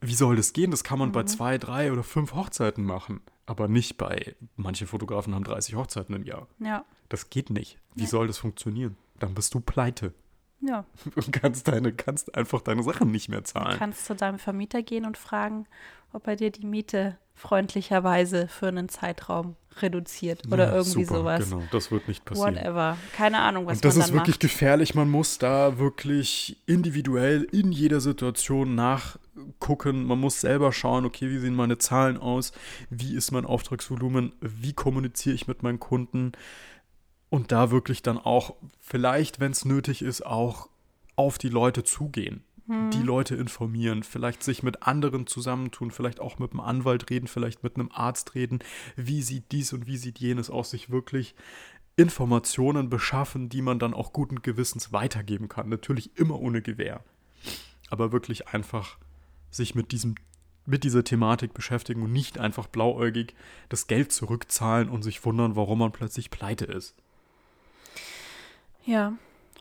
wie 0.00 0.14
soll 0.14 0.36
das 0.36 0.54
gehen? 0.54 0.70
Das 0.70 0.84
kann 0.84 0.98
man 0.98 1.12
bei 1.12 1.24
zwei, 1.24 1.58
drei 1.58 1.92
oder 1.92 2.02
fünf 2.02 2.34
Hochzeiten 2.34 2.84
machen. 2.84 3.20
Aber 3.46 3.68
nicht 3.68 3.98
bei, 3.98 4.34
manche 4.56 4.86
Fotografen 4.86 5.34
haben 5.34 5.44
30 5.44 5.74
Hochzeiten 5.74 6.14
im 6.14 6.22
Jahr. 6.24 6.46
Ja. 6.60 6.84
Das 7.10 7.28
geht 7.30 7.50
nicht. 7.50 7.78
Wie 7.94 8.02
Nee. 8.02 8.08
soll 8.08 8.26
das 8.26 8.38
funktionieren? 8.38 8.96
Dann 9.18 9.34
bist 9.34 9.52
du 9.54 9.60
pleite 9.60 10.14
Ja. 10.60 10.84
und 11.14 11.30
kannst, 11.32 11.68
deine, 11.68 11.92
kannst 11.92 12.34
einfach 12.34 12.62
deine 12.62 12.82
Sachen 12.82 13.10
nicht 13.10 13.28
mehr 13.28 13.40
Du 13.40 13.44
zahlen. 13.44 13.78
kannst 13.78 14.06
zu 14.06 14.14
deinem 14.14 14.38
Vermieter 14.38 14.82
gehen 14.82 15.04
und 15.04 15.18
fragen, 15.18 15.66
ob 16.12 16.26
er 16.26 16.36
dir 16.36 16.50
die 16.50 16.64
Miete 16.66 17.18
freundlicherweise 17.34 18.46
für 18.48 18.68
einen 18.68 18.88
Zeitraum 18.88 19.56
reduziert 19.80 20.46
oder 20.52 20.66
Ja, 20.68 20.76
irgendwie 20.76 21.04
super, 21.04 21.18
sowas. 21.18 21.50
Genau, 21.50 21.62
das 21.72 21.90
wird 21.90 22.06
nicht 22.08 22.24
passieren. 22.24 22.54
Whatever. 22.56 22.96
Keine 23.16 23.40
Ahnung, 23.40 23.66
was 23.66 23.78
Und 23.78 23.84
das 23.84 23.96
man 23.96 24.06
ist 24.06 24.12
wirklich 24.12 24.34
macht. 24.36 24.40
gefährlich. 24.40 24.94
Man 24.94 25.10
muss 25.10 25.38
da 25.38 25.78
wirklich 25.78 26.62
individuell 26.66 27.42
in 27.50 27.72
jeder 27.72 28.00
Situation 28.00 28.74
nachgucken. 29.34 30.06
Man 30.06 30.20
muss 30.20 30.40
selber 30.40 30.72
schauen, 30.72 31.04
okay, 31.04 31.30
wie 31.30 31.38
sehen 31.38 31.54
meine 31.54 31.78
Zahlen 31.78 32.16
aus? 32.16 32.52
Wie 32.90 33.14
ist 33.14 33.32
mein 33.32 33.44
Auftragsvolumen? 33.44 34.32
Wie 34.40 34.72
kommuniziere 34.72 35.34
ich 35.34 35.46
mit 35.46 35.62
meinen 35.62 35.80
Kunden? 35.80 36.32
Und 37.30 37.52
da 37.52 37.70
wirklich 37.70 38.02
dann 38.02 38.18
auch, 38.18 38.54
vielleicht, 38.80 39.40
wenn 39.40 39.52
es 39.52 39.64
nötig 39.64 40.02
ist, 40.02 40.24
auch 40.24 40.68
auf 41.16 41.38
die 41.38 41.48
Leute 41.48 41.84
zugehen. 41.84 42.44
Die 42.66 43.02
Leute 43.02 43.34
informieren, 43.34 44.02
vielleicht 44.02 44.42
sich 44.42 44.62
mit 44.62 44.84
anderen 44.84 45.26
zusammentun, 45.26 45.90
vielleicht 45.90 46.18
auch 46.18 46.38
mit 46.38 46.52
einem 46.52 46.60
Anwalt 46.60 47.10
reden, 47.10 47.26
vielleicht 47.26 47.62
mit 47.62 47.76
einem 47.76 47.90
Arzt 47.92 48.34
reden. 48.34 48.60
Wie 48.96 49.20
sieht 49.20 49.52
dies 49.52 49.74
und 49.74 49.86
wie 49.86 49.98
sieht 49.98 50.18
jenes 50.18 50.48
aus? 50.48 50.70
Sich 50.70 50.88
wirklich 50.88 51.34
Informationen 51.96 52.88
beschaffen, 52.88 53.50
die 53.50 53.60
man 53.60 53.78
dann 53.78 53.92
auch 53.92 54.14
guten 54.14 54.40
Gewissens 54.40 54.94
weitergeben 54.94 55.48
kann. 55.48 55.68
Natürlich 55.68 56.16
immer 56.16 56.40
ohne 56.40 56.62
Gewähr. 56.62 57.04
Aber 57.90 58.12
wirklich 58.12 58.48
einfach 58.48 58.96
sich 59.54 59.74
mit 59.74 59.92
diesem 59.92 60.14
mit 60.66 60.84
dieser 60.84 61.04
Thematik 61.04 61.52
beschäftigen 61.52 62.02
und 62.02 62.12
nicht 62.12 62.38
einfach 62.38 62.66
blauäugig 62.66 63.34
das 63.68 63.86
Geld 63.86 64.12
zurückzahlen 64.12 64.88
und 64.88 65.02
sich 65.02 65.22
wundern, 65.24 65.56
warum 65.56 65.80
man 65.80 65.92
plötzlich 65.92 66.30
pleite 66.30 66.64
ist. 66.64 66.94
Ja, 68.84 69.14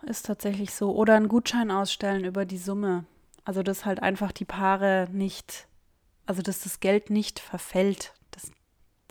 ist 0.05 0.25
tatsächlich 0.25 0.73
so. 0.73 0.95
Oder 0.95 1.15
einen 1.15 1.27
Gutschein 1.27 1.71
ausstellen 1.71 2.23
über 2.23 2.45
die 2.45 2.57
Summe. 2.57 3.05
Also, 3.45 3.63
dass 3.63 3.85
halt 3.85 4.01
einfach 4.01 4.31
die 4.31 4.45
Paare 4.45 5.09
nicht, 5.11 5.67
also 6.25 6.41
dass 6.41 6.63
das 6.63 6.79
Geld 6.79 7.09
nicht 7.09 7.39
verfällt, 7.39 8.13
das, 8.31 8.51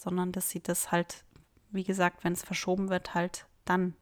sondern 0.01 0.33
dass 0.33 0.49
sie 0.49 0.63
das 0.63 0.91
halt, 0.91 1.25
wie 1.71 1.85
gesagt, 1.85 2.25
wenn 2.25 2.33
es 2.33 2.43
verschoben 2.43 2.89
wird, 2.89 3.15
halt 3.15 3.47
dann 3.65 3.95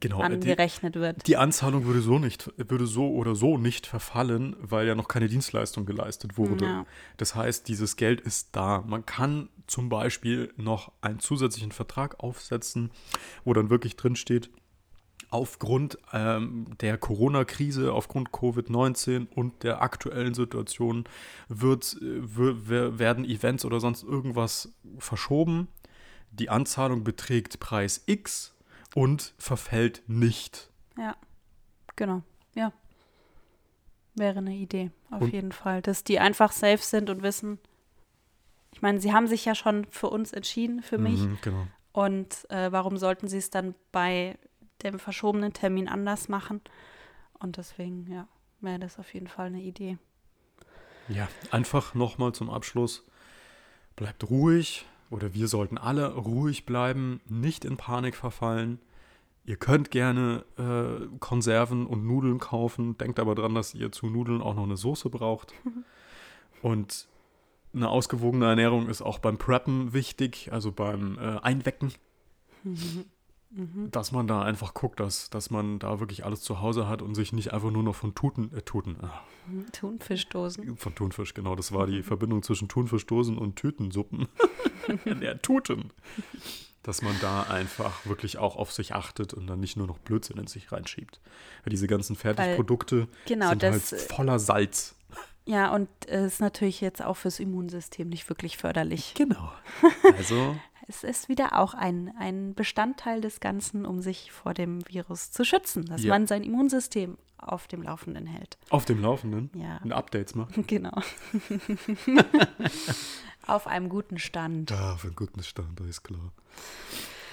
Genau, 0.00 0.18
die, 0.18 0.22
angerechnet 0.22 0.96
wird. 0.96 1.26
die 1.26 1.38
Anzahlung 1.38 1.86
würde 1.86 2.02
so 2.02 2.18
nicht, 2.18 2.52
würde 2.56 2.86
so 2.86 3.10
oder 3.10 3.34
so 3.34 3.56
nicht 3.56 3.86
verfallen, 3.86 4.54
weil 4.60 4.86
ja 4.86 4.94
noch 4.94 5.08
keine 5.08 5.28
Dienstleistung 5.28 5.86
geleistet 5.86 6.36
wurde. 6.36 6.64
Ja. 6.66 6.86
Das 7.16 7.34
heißt, 7.34 7.66
dieses 7.68 7.96
Geld 7.96 8.20
ist 8.20 8.50
da. 8.52 8.84
Man 8.86 9.06
kann 9.06 9.48
zum 9.66 9.88
Beispiel 9.88 10.52
noch 10.56 10.92
einen 11.00 11.20
zusätzlichen 11.20 11.72
Vertrag 11.72 12.20
aufsetzen, 12.20 12.90
wo 13.44 13.54
dann 13.54 13.70
wirklich 13.70 13.96
drin 13.96 14.14
steht, 14.14 14.50
aufgrund 15.30 15.98
ähm, 16.12 16.66
der 16.80 16.98
Corona-Krise, 16.98 17.92
aufgrund 17.92 18.30
Covid-19 18.30 19.26
und 19.34 19.62
der 19.62 19.82
aktuellen 19.82 20.34
Situation 20.34 21.04
wird, 21.48 21.96
äh, 22.00 22.98
werden 22.98 23.24
Events 23.24 23.64
oder 23.64 23.80
sonst 23.80 24.02
irgendwas 24.02 24.72
verschoben. 24.98 25.68
Die 26.30 26.50
Anzahlung 26.50 27.04
beträgt 27.04 27.60
Preis 27.60 28.02
X 28.06 28.54
und 28.94 29.34
verfällt 29.38 30.02
nicht. 30.06 30.70
Ja, 30.96 31.16
genau. 31.96 32.22
Ja. 32.54 32.72
Wäre 34.14 34.38
eine 34.38 34.54
Idee, 34.54 34.90
auf 35.10 35.22
Und- 35.22 35.32
jeden 35.32 35.52
Fall. 35.52 35.82
Dass 35.82 36.02
die 36.04 36.18
einfach 36.18 36.52
safe 36.52 36.78
sind 36.82 37.08
und 37.10 37.22
wissen, 37.22 37.58
ich 38.72 38.82
meine, 38.82 39.00
sie 39.00 39.12
haben 39.12 39.26
sich 39.26 39.44
ja 39.44 39.54
schon 39.54 39.84
für 39.86 40.08
uns 40.08 40.32
entschieden, 40.32 40.82
für 40.82 40.98
mich. 40.98 41.20
Mhm, 41.20 41.38
genau. 41.42 41.66
Und 41.92 42.48
äh, 42.50 42.70
warum 42.70 42.96
sollten 42.96 43.28
sie 43.28 43.38
es 43.38 43.50
dann 43.50 43.74
bei 43.92 44.36
dem 44.82 44.98
verschobenen 44.98 45.52
Termin 45.52 45.88
anders 45.88 46.28
machen? 46.28 46.60
Und 47.38 47.56
deswegen, 47.56 48.10
ja, 48.10 48.28
wäre 48.60 48.78
das 48.78 48.98
auf 48.98 49.12
jeden 49.14 49.28
Fall 49.28 49.46
eine 49.46 49.62
Idee. 49.62 49.98
Ja, 51.08 51.28
einfach 51.50 51.94
nochmal 51.94 52.32
zum 52.32 52.50
Abschluss. 52.50 53.04
Bleibt 53.96 54.28
ruhig 54.30 54.84
oder 55.10 55.34
wir 55.34 55.48
sollten 55.48 55.78
alle 55.78 56.14
ruhig 56.14 56.66
bleiben, 56.66 57.20
nicht 57.28 57.64
in 57.64 57.76
Panik 57.76 58.14
verfallen. 58.14 58.80
Ihr 59.44 59.56
könnt 59.56 59.90
gerne 59.90 60.44
äh, 60.58 61.06
Konserven 61.20 61.86
und 61.86 62.06
Nudeln 62.06 62.38
kaufen, 62.38 62.98
denkt 62.98 63.18
aber 63.18 63.34
dran, 63.34 63.54
dass 63.54 63.74
ihr 63.74 63.90
zu 63.90 64.08
Nudeln 64.08 64.42
auch 64.42 64.54
noch 64.54 64.64
eine 64.64 64.76
Soße 64.76 65.08
braucht. 65.08 65.54
und 66.62 67.08
eine 67.74 67.88
ausgewogene 67.88 68.46
Ernährung 68.46 68.88
ist 68.88 69.02
auch 69.02 69.18
beim 69.18 69.38
Preppen 69.38 69.92
wichtig, 69.92 70.52
also 70.52 70.72
beim 70.72 71.18
äh, 71.18 71.38
Einwecken. 71.40 71.92
Mhm. 73.50 73.90
Dass 73.90 74.12
man 74.12 74.26
da 74.26 74.42
einfach 74.42 74.74
guckt, 74.74 75.00
dass, 75.00 75.30
dass 75.30 75.50
man 75.50 75.78
da 75.78 76.00
wirklich 76.00 76.24
alles 76.24 76.42
zu 76.42 76.60
Hause 76.60 76.86
hat 76.86 77.00
und 77.00 77.14
sich 77.14 77.32
nicht 77.32 77.52
einfach 77.52 77.70
nur 77.70 77.82
noch 77.82 77.94
von 77.94 78.14
Tuten, 78.14 78.52
äh, 78.54 78.60
Tuten. 78.60 78.96
Äh, 78.96 79.70
Thunfischdosen. 79.72 80.76
Von 80.76 80.94
Thunfisch, 80.94 81.32
genau. 81.32 81.56
Das 81.56 81.72
war 81.72 81.86
die 81.86 82.02
Verbindung 82.02 82.42
zwischen 82.42 82.68
Thunfischdosen 82.68 83.38
und 83.38 83.56
Tütensuppen. 83.56 84.28
Der 85.06 85.40
Tuten. 85.40 85.90
Dass 86.82 87.00
man 87.00 87.14
da 87.20 87.42
einfach 87.44 88.04
wirklich 88.04 88.38
auch 88.38 88.56
auf 88.56 88.72
sich 88.72 88.94
achtet 88.94 89.32
und 89.32 89.46
dann 89.46 89.60
nicht 89.60 89.76
nur 89.76 89.86
noch 89.86 89.98
Blödsinn 89.98 90.38
in 90.38 90.46
sich 90.46 90.70
reinschiebt. 90.70 91.20
Weil 91.64 91.70
diese 91.70 91.86
ganzen 91.86 92.16
Fertigprodukte 92.16 93.00
Weil, 93.00 93.08
genau, 93.26 93.48
sind 93.50 93.62
das, 93.62 93.92
halt 93.92 94.02
voller 94.02 94.38
Salz. 94.38 94.94
Ja, 95.46 95.74
und 95.74 95.88
es 96.06 96.34
ist 96.34 96.40
natürlich 96.40 96.82
jetzt 96.82 97.02
auch 97.02 97.16
fürs 97.16 97.40
Immunsystem 97.40 98.10
nicht 98.10 98.28
wirklich 98.28 98.58
förderlich. 98.58 99.14
Genau. 99.14 99.50
Also 100.18 100.56
es 100.88 101.04
ist 101.04 101.28
wieder 101.28 101.58
auch 101.58 101.74
ein, 101.74 102.12
ein 102.18 102.54
Bestandteil 102.54 103.20
des 103.20 103.40
Ganzen, 103.40 103.84
um 103.84 104.00
sich 104.00 104.32
vor 104.32 104.54
dem 104.54 104.80
Virus 104.88 105.30
zu 105.30 105.44
schützen, 105.44 105.84
dass 105.84 106.02
ja. 106.02 106.08
man 106.08 106.26
sein 106.26 106.42
Immunsystem 106.42 107.18
auf 107.36 107.68
dem 107.68 107.82
Laufenden 107.82 108.26
hält. 108.26 108.58
Auf 108.70 108.86
dem 108.86 109.02
Laufenden? 109.02 109.50
Ja. 109.54 109.78
Und 109.84 109.92
Updates 109.92 110.34
macht? 110.34 110.54
Genau. 110.66 111.00
auf 113.46 113.66
einem 113.66 113.88
guten 113.88 114.18
Stand. 114.18 114.70
Ja, 114.70 114.94
auf 114.94 115.04
einem 115.04 115.14
guten 115.14 115.42
Stand, 115.42 115.78
ist 115.80 116.02
klar. 116.02 116.32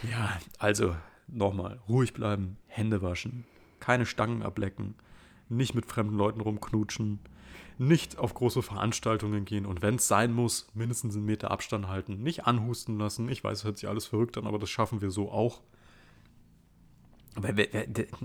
Ja, 0.04 0.38
also 0.60 0.96
nochmal, 1.28 1.80
ruhig 1.88 2.14
bleiben, 2.14 2.58
Hände 2.68 3.02
waschen, 3.02 3.46
keine 3.80 4.06
Stangen 4.06 4.44
ablecken, 4.44 4.96
nicht 5.48 5.76
mit 5.76 5.86
fremden 5.86 6.18
Leuten 6.18 6.42
rumknutschen 6.42 7.20
nicht 7.78 8.18
auf 8.18 8.34
große 8.34 8.62
Veranstaltungen 8.62 9.46
gehen 9.46 9.66
und 9.66 9.82
wenn 9.82 9.96
es 9.96 10.08
sein 10.08 10.32
muss, 10.32 10.68
mindestens 10.74 11.16
einen 11.16 11.26
Meter 11.26 11.52
Abstand 11.52 11.88
halten, 11.88 12.24
nicht 12.24 12.46
anhusten 12.46 12.98
lassen. 12.98 13.30
Ich 13.30 13.44
weiß, 13.44 13.60
es 13.60 13.64
hört 13.64 13.78
sich 13.78 13.90
alles 13.90 14.06
verrückt 14.06 14.38
an, 14.38 14.48
aber 14.48 14.60
das 14.60 14.70
schaffen 14.70 15.02
wir 15.02 15.12
so 15.12 15.32
auch. 15.32 15.62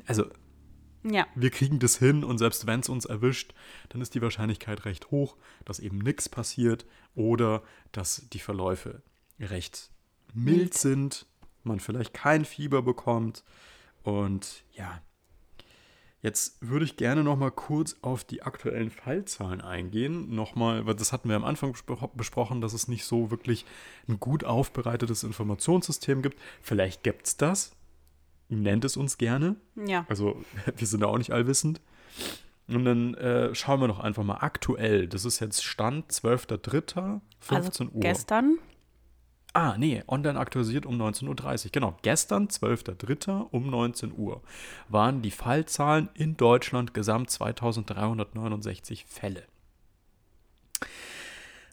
Also, 0.07 0.27
ja. 1.03 1.27
wir 1.35 1.51
kriegen 1.51 1.81
das 1.81 1.97
hin 1.97 2.23
und 2.23 2.39
selbst 2.39 2.67
wenn 2.67 2.81
es 2.81 2.89
uns 2.89 3.07
erwischt, 3.07 3.55
dann 3.89 4.01
ist 4.01 4.15
die 4.15 4.23
Wahrscheinlichkeit 4.23 4.85
recht 4.85 5.11
hoch, 5.11 5.37
dass 5.65 5.81
eben 5.81 5.99
nichts 5.99 6.29
passiert 6.29 6.87
oder 7.15 7.63
dass 7.93 8.29
die 8.33 8.39
Verläufe 8.39 9.03
recht 9.41 9.91
mild, 10.33 10.59
mild 10.59 10.75
sind, 10.75 11.27
man 11.65 11.81
vielleicht 11.81 12.15
kein 12.15 12.45
Fieber 12.45 12.83
bekommt 12.83 13.45
und 14.03 14.65
ja, 14.73 15.03
Jetzt 16.23 16.59
würde 16.61 16.85
ich 16.85 16.97
gerne 16.97 17.25
noch 17.25 17.37
mal 17.37 17.51
kurz 17.51 17.97
auf 18.03 18.25
die 18.25 18.43
aktuellen 18.43 18.91
Fallzahlen 18.91 19.63
eingehen. 19.63 20.35
Nochmal, 20.35 20.85
weil 20.85 20.95
das 20.95 21.13
hatten 21.13 21.31
wir 21.31 21.37
am 21.37 21.45
Anfang 21.45 21.75
besprochen, 22.15 22.61
dass 22.61 22.75
es 22.75 22.89
nicht 22.89 23.05
so 23.05 23.31
wirklich 23.31 23.65
ein 24.07 24.21
gut 24.21 24.45
aufbereitetes 24.45 25.25
Informationssystem 25.25 26.21
gibt. 26.21 26.39
Vielleicht 26.61 27.03
gibt 27.03 27.27
es 27.27 27.37
das. 27.39 27.73
Nennt 28.51 28.85
es 28.85 28.99
uns 28.99 29.17
gerne. 29.17 29.57
Ja. 29.77 30.05
Also, 30.09 30.43
wir 30.77 30.87
sind 30.87 31.05
auch 31.05 31.17
nicht 31.17 31.33
allwissend. 31.33 31.81
Und 32.69 32.85
dann 32.85 33.15
äh, 33.15 33.55
schauen 33.55 33.81
wir 33.81 33.89
doch 33.89 34.01
einfach 34.01 34.23
mal 34.23 34.39
aktuell. 34.41 35.09
Das 35.09 35.25
ist 35.25 35.41
jetzt 35.41 35.65
Stand 35.65 36.13
12.03. 36.13 37.21
15 37.41 37.87
also 37.87 37.97
Uhr. 37.97 38.01
Gestern 38.01 38.59
Ah, 39.53 39.77
nee, 39.79 40.03
online 40.07 40.39
aktualisiert 40.39 40.87
um 40.87 41.01
19.30 41.01 41.65
Uhr. 41.67 41.71
Genau, 41.73 41.97
gestern, 42.03 42.49
12.03. 42.49 43.49
um 43.51 43.69
19 43.69 44.17
Uhr, 44.17 44.43
waren 44.89 45.23
die 45.23 45.33
Fallzahlen 45.33 46.09
in 46.15 46.37
Deutschland 46.37 46.95
gesamt 46.95 47.31
2369 47.31 49.07
Fälle. 49.07 49.43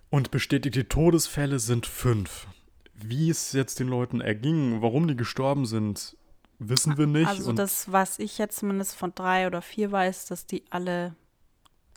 Und 0.09 0.31
bestätigte 0.31 0.87
Todesfälle 0.87 1.59
sind 1.59 1.85
fünf. 1.85 2.47
Wie 2.93 3.29
es 3.29 3.51
jetzt 3.51 3.79
den 3.79 3.89
Leuten 3.89 4.21
erging, 4.21 4.81
warum 4.81 5.07
die 5.07 5.15
gestorben 5.15 5.65
sind, 5.67 6.17
wissen 6.57 6.97
wir 6.97 7.05
nicht. 7.05 7.27
Also 7.27 7.53
das, 7.53 7.91
was 7.91 8.17
ich 8.17 8.39
jetzt 8.39 8.57
zumindest 8.57 8.95
von 8.95 9.13
drei 9.13 9.45
oder 9.45 9.61
vier 9.61 9.91
weiß, 9.91 10.25
dass 10.25 10.47
die 10.47 10.63
alle 10.71 11.15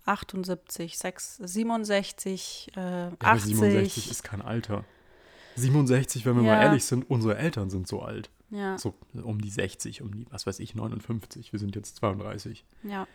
78, 0.05 0.99
6, 0.99 1.37
67, 1.37 2.73
äh, 2.77 2.81
80. 2.81 3.21
Ja, 3.23 3.39
67 3.39 4.11
ist 4.11 4.25
kein 4.25 4.43
Alter. 4.43 4.85
67, 5.61 6.27
wenn 6.27 6.37
wir 6.37 6.43
ja. 6.43 6.55
mal 6.55 6.63
ehrlich 6.63 6.85
sind, 6.85 7.09
unsere 7.09 7.37
Eltern 7.37 7.71
sind 7.71 7.87
so 7.87 8.03
alt. 8.03 8.31
Ja. 8.51 8.77
So 8.79 8.95
um 9.23 9.41
die 9.41 9.51
60, 9.51 10.03
um 10.03 10.13
die, 10.13 10.27
was 10.31 10.47
weiß 10.47 10.59
ich, 10.59 10.75
59. 10.75 11.53
Wir 11.53 11.59
sind 11.59 11.77
jetzt 11.77 11.97
32. 11.97 12.65
Ja. 12.83 13.07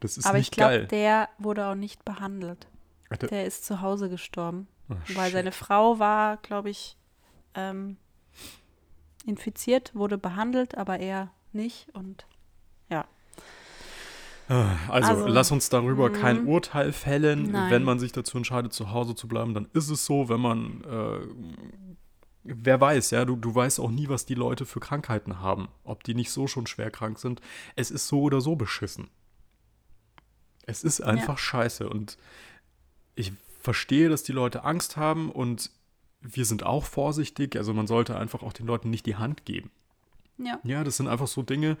Das 0.00 0.18
ist 0.18 0.26
Aber 0.26 0.38
nicht 0.38 0.48
ich 0.48 0.50
glaube, 0.50 0.86
der 0.86 1.28
wurde 1.38 1.66
auch 1.66 1.74
nicht 1.74 2.04
behandelt. 2.04 2.66
Der, 3.10 3.28
der 3.28 3.46
ist 3.46 3.64
zu 3.64 3.80
Hause 3.80 4.08
gestorben. 4.08 4.66
Oh, 4.88 4.94
weil 5.14 5.26
shit. 5.26 5.32
seine 5.32 5.52
Frau 5.52 5.98
war, 5.98 6.38
glaube 6.38 6.70
ich, 6.70 6.96
ähm, 7.54 7.96
infiziert, 9.26 9.94
wurde 9.94 10.18
behandelt, 10.18 10.76
aber 10.76 10.98
er 10.98 11.30
nicht. 11.52 11.88
Und 11.94 12.26
ja. 12.90 13.06
Ah, 14.52 14.76
also, 14.88 15.10
also, 15.12 15.26
lass 15.28 15.50
uns 15.50 15.70
darüber 15.70 16.10
mh. 16.10 16.18
kein 16.18 16.46
Urteil 16.46 16.92
fällen. 16.92 17.52
Nein. 17.52 17.70
Wenn 17.70 17.84
man 17.84 17.98
sich 17.98 18.12
dazu 18.12 18.36
entscheidet, 18.36 18.72
zu 18.72 18.90
Hause 18.90 19.14
zu 19.14 19.26
bleiben, 19.28 19.54
dann 19.54 19.68
ist 19.72 19.88
es 19.88 20.04
so. 20.04 20.28
Wenn 20.28 20.40
man 20.40 20.84
äh, 20.84 21.26
wer 22.44 22.80
weiß, 22.80 23.10
ja, 23.12 23.24
du, 23.24 23.36
du 23.36 23.54
weißt 23.54 23.80
auch 23.80 23.90
nie, 23.90 24.08
was 24.08 24.26
die 24.26 24.34
Leute 24.34 24.66
für 24.66 24.80
Krankheiten 24.80 25.40
haben. 25.40 25.68
Ob 25.84 26.04
die 26.04 26.14
nicht 26.14 26.30
so 26.30 26.46
schon 26.46 26.66
schwer 26.66 26.90
krank 26.90 27.18
sind. 27.18 27.40
Es 27.76 27.90
ist 27.90 28.08
so 28.08 28.22
oder 28.22 28.40
so 28.40 28.56
beschissen. 28.56 29.08
Es 30.66 30.84
ist 30.84 31.00
einfach 31.00 31.38
ja. 31.38 31.38
scheiße. 31.38 31.88
Und 31.88 32.18
ich 33.14 33.32
verstehe, 33.60 34.08
dass 34.08 34.22
die 34.22 34.32
Leute 34.32 34.64
Angst 34.64 34.96
haben 34.96 35.30
und 35.30 35.70
wir 36.20 36.44
sind 36.44 36.62
auch 36.62 36.84
vorsichtig. 36.84 37.56
Also 37.56 37.74
man 37.74 37.86
sollte 37.86 38.16
einfach 38.16 38.42
auch 38.42 38.52
den 38.52 38.66
Leuten 38.66 38.90
nicht 38.90 39.06
die 39.06 39.16
Hand 39.16 39.44
geben. 39.44 39.70
Ja. 40.38 40.58
Ja, 40.64 40.84
das 40.84 40.96
sind 40.96 41.08
einfach 41.08 41.26
so 41.26 41.42
Dinge, 41.42 41.76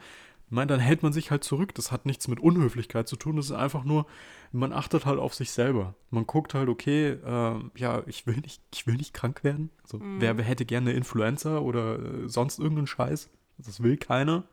ich 0.52 0.54
meine, 0.54 0.66
dann 0.66 0.80
hält 0.80 1.02
man 1.02 1.14
sich 1.14 1.30
halt 1.30 1.44
zurück. 1.44 1.74
Das 1.76 1.92
hat 1.92 2.04
nichts 2.04 2.28
mit 2.28 2.38
Unhöflichkeit 2.38 3.08
zu 3.08 3.16
tun. 3.16 3.36
Das 3.36 3.46
ist 3.46 3.52
einfach 3.52 3.84
nur, 3.84 4.04
man 4.52 4.74
achtet 4.74 5.06
halt 5.06 5.18
auf 5.18 5.32
sich 5.32 5.50
selber. 5.50 5.94
Man 6.10 6.26
guckt 6.26 6.52
halt, 6.52 6.68
okay, 6.68 7.12
äh, 7.12 7.54
ja, 7.74 8.02
ich 8.04 8.26
will 8.26 8.36
nicht, 8.36 8.60
ich 8.70 8.86
will 8.86 8.96
nicht 8.96 9.14
krank 9.14 9.44
werden. 9.44 9.70
Also, 9.82 9.96
mhm. 9.96 10.20
wer, 10.20 10.36
hätte 10.42 10.66
gerne 10.66 10.92
Influenza 10.92 11.56
oder 11.56 11.98
äh, 11.98 12.28
sonst 12.28 12.58
irgendeinen 12.58 12.86
Scheiß? 12.86 13.30
Das 13.56 13.82
will 13.82 13.96
keiner. 13.96 14.44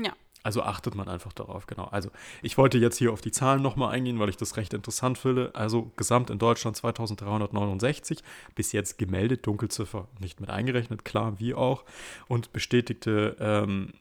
Ja. 0.00 0.12
Also 0.44 0.62
achtet 0.62 0.94
man 0.94 1.08
einfach 1.08 1.32
darauf, 1.32 1.66
genau. 1.66 1.86
Also 1.86 2.10
ich 2.42 2.56
wollte 2.56 2.78
jetzt 2.78 2.98
hier 2.98 3.12
auf 3.12 3.20
die 3.20 3.32
Zahlen 3.32 3.60
nochmal 3.60 3.92
eingehen, 3.92 4.20
weil 4.20 4.28
ich 4.28 4.36
das 4.36 4.56
recht 4.56 4.72
interessant 4.72 5.18
finde. 5.18 5.52
Also 5.56 5.90
gesamt 5.96 6.30
in 6.30 6.38
Deutschland 6.38 6.76
2369, 6.76 8.22
bis 8.54 8.70
jetzt 8.70 8.98
gemeldet, 8.98 9.48
Dunkelziffer 9.48 10.06
nicht 10.20 10.40
mit 10.40 10.48
eingerechnet, 10.48 11.04
klar, 11.04 11.40
wie 11.40 11.54
auch. 11.54 11.84
Und 12.28 12.52
bestätigte 12.52 13.36
ähm, 13.40 13.94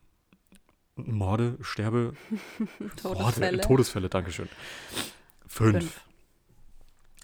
Morde, 1.07 1.57
Sterbe, 1.61 2.13
Todesfälle. 3.01 3.57
Morde, 3.57 3.67
Todesfälle, 3.67 4.09
Dankeschön. 4.09 4.49
Fünf. 5.47 5.77
Fünf. 5.77 6.01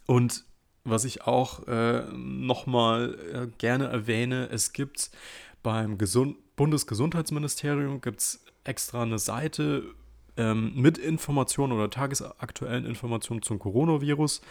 Und 0.06 0.46
was 0.84 1.04
ich 1.04 1.24
auch 1.24 1.68
äh, 1.68 2.04
nochmal 2.14 3.18
äh, 3.34 3.48
gerne 3.58 3.88
erwähne, 3.88 4.50
es 4.52 4.72
gibt 4.74 5.12
beim 5.64 5.98
Gesund 5.98 6.38
Bundesgesundheitsministerium 6.56 8.00
gibt's 8.00 8.46
extra 8.64 9.02
eine 9.04 9.20
Seite 9.20 9.84
ähm, 10.38 10.74
mit 10.76 10.98
Informationen 10.98 11.74
oder 11.74 11.90
tagesaktuellen 11.90 12.86
Informationen 12.86 13.42
zum 13.42 13.60
Coronavirus. 13.60 14.42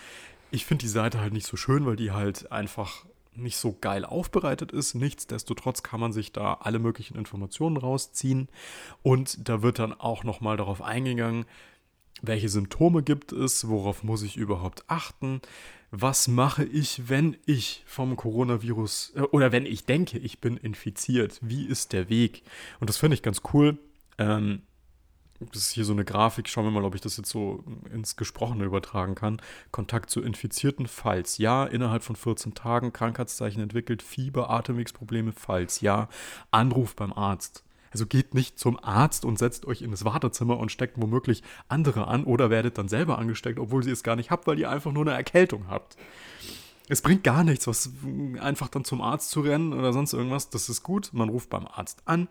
Ich 0.50 0.66
finde 0.66 0.82
die 0.82 0.88
Seite 0.88 1.20
halt 1.20 1.32
nicht 1.32 1.46
so 1.46 1.56
schön, 1.56 1.86
weil 1.86 1.96
die 1.96 2.12
halt 2.12 2.52
einfach 2.52 3.06
nicht 3.36 3.56
so 3.56 3.76
geil 3.80 4.04
aufbereitet 4.04 4.72
ist. 4.72 4.94
Nichtsdestotrotz 4.94 5.82
kann 5.82 6.00
man 6.00 6.12
sich 6.12 6.32
da 6.32 6.54
alle 6.54 6.78
möglichen 6.78 7.16
Informationen 7.16 7.76
rausziehen 7.76 8.48
und 9.02 9.48
da 9.48 9.62
wird 9.62 9.78
dann 9.78 9.92
auch 9.92 10.24
nochmal 10.24 10.56
darauf 10.56 10.82
eingegangen, 10.82 11.46
welche 12.22 12.48
Symptome 12.48 13.02
gibt 13.02 13.32
es, 13.32 13.68
worauf 13.68 14.02
muss 14.02 14.22
ich 14.22 14.36
überhaupt 14.36 14.84
achten, 14.86 15.40
was 15.90 16.26
mache 16.28 16.64
ich, 16.64 17.08
wenn 17.08 17.36
ich 17.46 17.84
vom 17.86 18.16
Coronavirus 18.16 19.12
äh, 19.16 19.20
oder 19.20 19.52
wenn 19.52 19.66
ich 19.66 19.84
denke, 19.84 20.18
ich 20.18 20.40
bin 20.40 20.56
infiziert, 20.56 21.38
wie 21.42 21.66
ist 21.66 21.92
der 21.92 22.08
Weg? 22.08 22.42
Und 22.80 22.90
das 22.90 22.96
finde 22.96 23.14
ich 23.14 23.22
ganz 23.22 23.42
cool. 23.52 23.78
Ähm, 24.18 24.62
das 25.40 25.62
ist 25.62 25.70
hier 25.72 25.84
so 25.84 25.92
eine 25.92 26.04
Grafik, 26.04 26.48
schauen 26.48 26.64
wir 26.64 26.70
mal, 26.70 26.84
ob 26.84 26.94
ich 26.94 27.00
das 27.00 27.16
jetzt 27.16 27.28
so 27.28 27.64
ins 27.92 28.16
Gesprochene 28.16 28.64
übertragen 28.64 29.14
kann. 29.14 29.40
Kontakt 29.70 30.10
zu 30.10 30.22
Infizierten, 30.22 30.86
falls 30.86 31.38
ja. 31.38 31.64
Innerhalb 31.64 32.02
von 32.02 32.16
14 32.16 32.54
Tagen 32.54 32.92
Krankheitszeichen 32.92 33.62
entwickelt, 33.62 34.02
Fieber, 34.02 34.50
Atemwegsprobleme, 34.50 35.32
falls 35.32 35.80
ja. 35.80 36.08
Anruf 36.50 36.94
beim 36.94 37.12
Arzt. 37.12 37.64
Also 37.90 38.06
geht 38.06 38.34
nicht 38.34 38.58
zum 38.58 38.82
Arzt 38.82 39.24
und 39.24 39.38
setzt 39.38 39.66
euch 39.66 39.82
in 39.82 39.92
das 39.92 40.04
Wartezimmer 40.04 40.58
und 40.58 40.72
steckt 40.72 41.00
womöglich 41.00 41.42
andere 41.68 42.08
an 42.08 42.24
oder 42.24 42.50
werdet 42.50 42.76
dann 42.76 42.88
selber 42.88 43.18
angesteckt, 43.18 43.60
obwohl 43.60 43.86
ihr 43.86 43.92
es 43.92 44.02
gar 44.02 44.16
nicht 44.16 44.32
habt, 44.32 44.48
weil 44.48 44.58
ihr 44.58 44.68
einfach 44.68 44.90
nur 44.90 45.04
eine 45.04 45.12
Erkältung 45.12 45.68
habt. 45.68 45.96
Es 46.88 47.02
bringt 47.02 47.24
gar 47.24 47.44
nichts, 47.44 47.66
was 47.66 47.90
einfach 48.40 48.68
dann 48.68 48.84
zum 48.84 49.00
Arzt 49.00 49.30
zu 49.30 49.40
rennen 49.40 49.72
oder 49.72 49.92
sonst 49.92 50.12
irgendwas. 50.12 50.50
Das 50.50 50.68
ist 50.68 50.82
gut. 50.82 51.10
Man 51.12 51.28
ruft 51.28 51.50
beim 51.50 51.66
Arzt 51.66 52.02
an, 52.04 52.28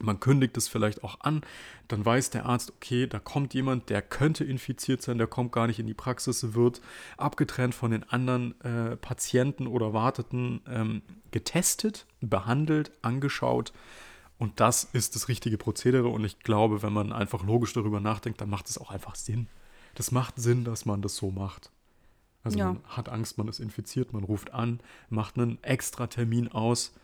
man 0.00 0.18
kündigt 0.18 0.56
es 0.56 0.68
vielleicht 0.68 1.04
auch 1.04 1.20
an, 1.20 1.42
dann 1.88 2.04
weiß 2.04 2.30
der 2.30 2.46
Arzt, 2.46 2.72
okay, 2.72 3.06
da 3.06 3.18
kommt 3.20 3.54
jemand, 3.54 3.90
der 3.90 4.02
könnte 4.02 4.44
infiziert 4.44 5.02
sein, 5.02 5.18
der 5.18 5.26
kommt 5.26 5.52
gar 5.52 5.66
nicht 5.66 5.78
in 5.78 5.86
die 5.86 5.94
Praxis, 5.94 6.54
wird 6.54 6.80
abgetrennt 7.16 7.74
von 7.74 7.92
den 7.92 8.02
anderen 8.04 8.60
äh, 8.62 8.96
Patienten 8.96 9.66
oder 9.66 9.92
Warteten 9.92 10.62
ähm, 10.66 11.02
getestet, 11.30 12.06
behandelt, 12.20 12.90
angeschaut. 13.02 13.72
Und 14.36 14.58
das 14.58 14.84
ist 14.84 15.14
das 15.14 15.28
richtige 15.28 15.58
Prozedere. 15.58 16.08
Und 16.08 16.24
ich 16.24 16.40
glaube, 16.40 16.82
wenn 16.82 16.92
man 16.92 17.12
einfach 17.12 17.44
logisch 17.44 17.72
darüber 17.72 18.00
nachdenkt, 18.00 18.40
dann 18.40 18.50
macht 18.50 18.68
es 18.68 18.78
auch 18.78 18.90
einfach 18.90 19.14
Sinn. 19.14 19.46
Das 19.94 20.10
macht 20.10 20.40
Sinn, 20.40 20.64
dass 20.64 20.86
man 20.86 21.02
das 21.02 21.16
so 21.16 21.30
macht. 21.30 21.70
Also 22.42 22.58
ja. 22.58 22.66
man 22.66 22.80
hat 22.88 23.08
Angst, 23.08 23.38
man 23.38 23.48
ist 23.48 23.60
infiziert, 23.60 24.12
man 24.12 24.24
ruft 24.24 24.52
an, 24.52 24.80
macht 25.08 25.38
einen 25.38 25.62
extra 25.62 26.08
Termin 26.08 26.48
aus 26.48 26.94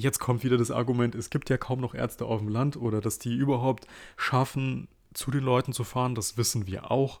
jetzt 0.00 0.18
kommt 0.18 0.42
wieder 0.44 0.56
das 0.56 0.70
Argument, 0.70 1.14
es 1.14 1.30
gibt 1.30 1.50
ja 1.50 1.58
kaum 1.58 1.80
noch 1.80 1.94
Ärzte 1.94 2.24
auf 2.24 2.40
dem 2.40 2.48
Land 2.48 2.76
oder 2.76 3.00
dass 3.00 3.18
die 3.18 3.34
überhaupt 3.36 3.86
schaffen, 4.16 4.88
zu 5.12 5.30
den 5.30 5.42
Leuten 5.42 5.72
zu 5.72 5.84
fahren, 5.84 6.14
das 6.14 6.36
wissen 6.36 6.66
wir 6.66 6.90
auch. 6.90 7.20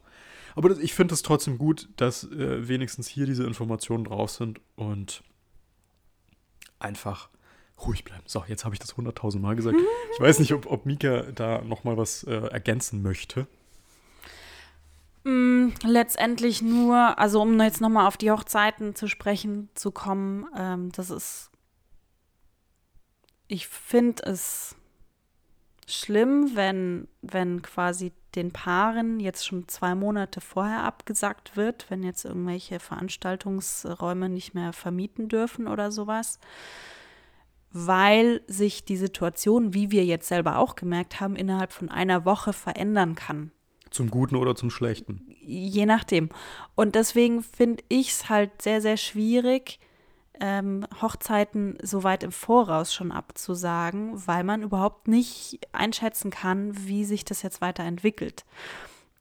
Aber 0.54 0.70
ich 0.78 0.94
finde 0.94 1.14
es 1.14 1.22
trotzdem 1.22 1.58
gut, 1.58 1.88
dass 1.96 2.24
äh, 2.24 2.68
wenigstens 2.68 3.08
hier 3.08 3.26
diese 3.26 3.44
Informationen 3.44 4.04
drauf 4.04 4.30
sind 4.30 4.60
und 4.76 5.22
einfach 6.78 7.28
ruhig 7.84 8.04
bleiben. 8.04 8.22
So, 8.26 8.44
jetzt 8.46 8.64
habe 8.64 8.74
ich 8.74 8.78
das 8.78 8.96
hunderttausend 8.96 9.42
Mal 9.42 9.56
gesagt. 9.56 9.76
Ich 10.14 10.20
weiß 10.20 10.38
nicht, 10.38 10.52
ob, 10.52 10.66
ob 10.66 10.86
Mika 10.86 11.22
da 11.34 11.62
nochmal 11.62 11.96
was 11.96 12.24
äh, 12.24 12.34
ergänzen 12.34 13.02
möchte. 13.02 13.46
Mm, 15.24 15.68
letztendlich 15.84 16.62
nur, 16.62 17.18
also 17.18 17.42
um 17.42 17.60
jetzt 17.60 17.80
nochmal 17.80 18.06
auf 18.06 18.16
die 18.16 18.30
Hochzeiten 18.30 18.94
zu 18.94 19.08
sprechen 19.08 19.68
zu 19.74 19.90
kommen, 19.90 20.46
ähm, 20.56 20.92
das 20.92 21.10
ist 21.10 21.49
ich 23.50 23.66
finde 23.66 24.22
es 24.24 24.76
schlimm, 25.86 26.52
wenn, 26.54 27.08
wenn 27.20 27.62
quasi 27.62 28.12
den 28.36 28.52
Paaren 28.52 29.18
jetzt 29.18 29.44
schon 29.44 29.66
zwei 29.66 29.96
Monate 29.96 30.40
vorher 30.40 30.84
abgesagt 30.84 31.56
wird, 31.56 31.90
wenn 31.90 32.04
jetzt 32.04 32.24
irgendwelche 32.24 32.78
Veranstaltungsräume 32.78 34.28
nicht 34.28 34.54
mehr 34.54 34.72
vermieten 34.72 35.28
dürfen 35.28 35.66
oder 35.66 35.90
sowas, 35.90 36.38
weil 37.72 38.40
sich 38.46 38.84
die 38.84 38.96
Situation, 38.96 39.74
wie 39.74 39.90
wir 39.90 40.04
jetzt 40.04 40.28
selber 40.28 40.58
auch 40.58 40.76
gemerkt 40.76 41.20
haben, 41.20 41.34
innerhalb 41.34 41.72
von 41.72 41.88
einer 41.88 42.24
Woche 42.24 42.52
verändern 42.52 43.16
kann. 43.16 43.50
Zum 43.90 44.12
Guten 44.12 44.36
oder 44.36 44.54
zum 44.54 44.70
Schlechten? 44.70 45.26
Je 45.42 45.86
nachdem. 45.86 46.28
Und 46.76 46.94
deswegen 46.94 47.42
finde 47.42 47.82
ich 47.88 48.10
es 48.10 48.28
halt 48.28 48.62
sehr, 48.62 48.80
sehr 48.80 48.96
schwierig, 48.96 49.80
ähm, 50.40 50.86
Hochzeiten 51.00 51.78
so 51.82 52.02
weit 52.02 52.22
im 52.22 52.32
Voraus 52.32 52.92
schon 52.94 53.12
abzusagen, 53.12 54.26
weil 54.26 54.42
man 54.42 54.62
überhaupt 54.62 55.06
nicht 55.06 55.60
einschätzen 55.72 56.30
kann, 56.30 56.72
wie 56.86 57.04
sich 57.04 57.24
das 57.24 57.42
jetzt 57.42 57.60
weiterentwickelt. 57.60 58.44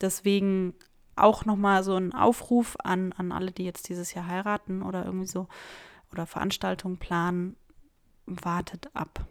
Deswegen 0.02 0.74
auch 1.16 1.46
nochmal 1.46 1.84
so 1.84 1.96
ein 1.96 2.14
Aufruf 2.14 2.78
an, 2.84 3.14
an 3.14 3.32
alle, 3.32 3.52
die 3.52 3.66
jetzt 3.66 3.90
dieses 3.90 4.14
Jahr 4.14 4.28
heiraten 4.28 4.82
oder 4.82 5.06
irgendwie 5.06 5.28
so 5.28 5.48
oder 6.12 6.26
Veranstaltungen 6.26 6.98
planen, 6.98 7.56
wartet 8.26 8.90
ab. 8.94 9.26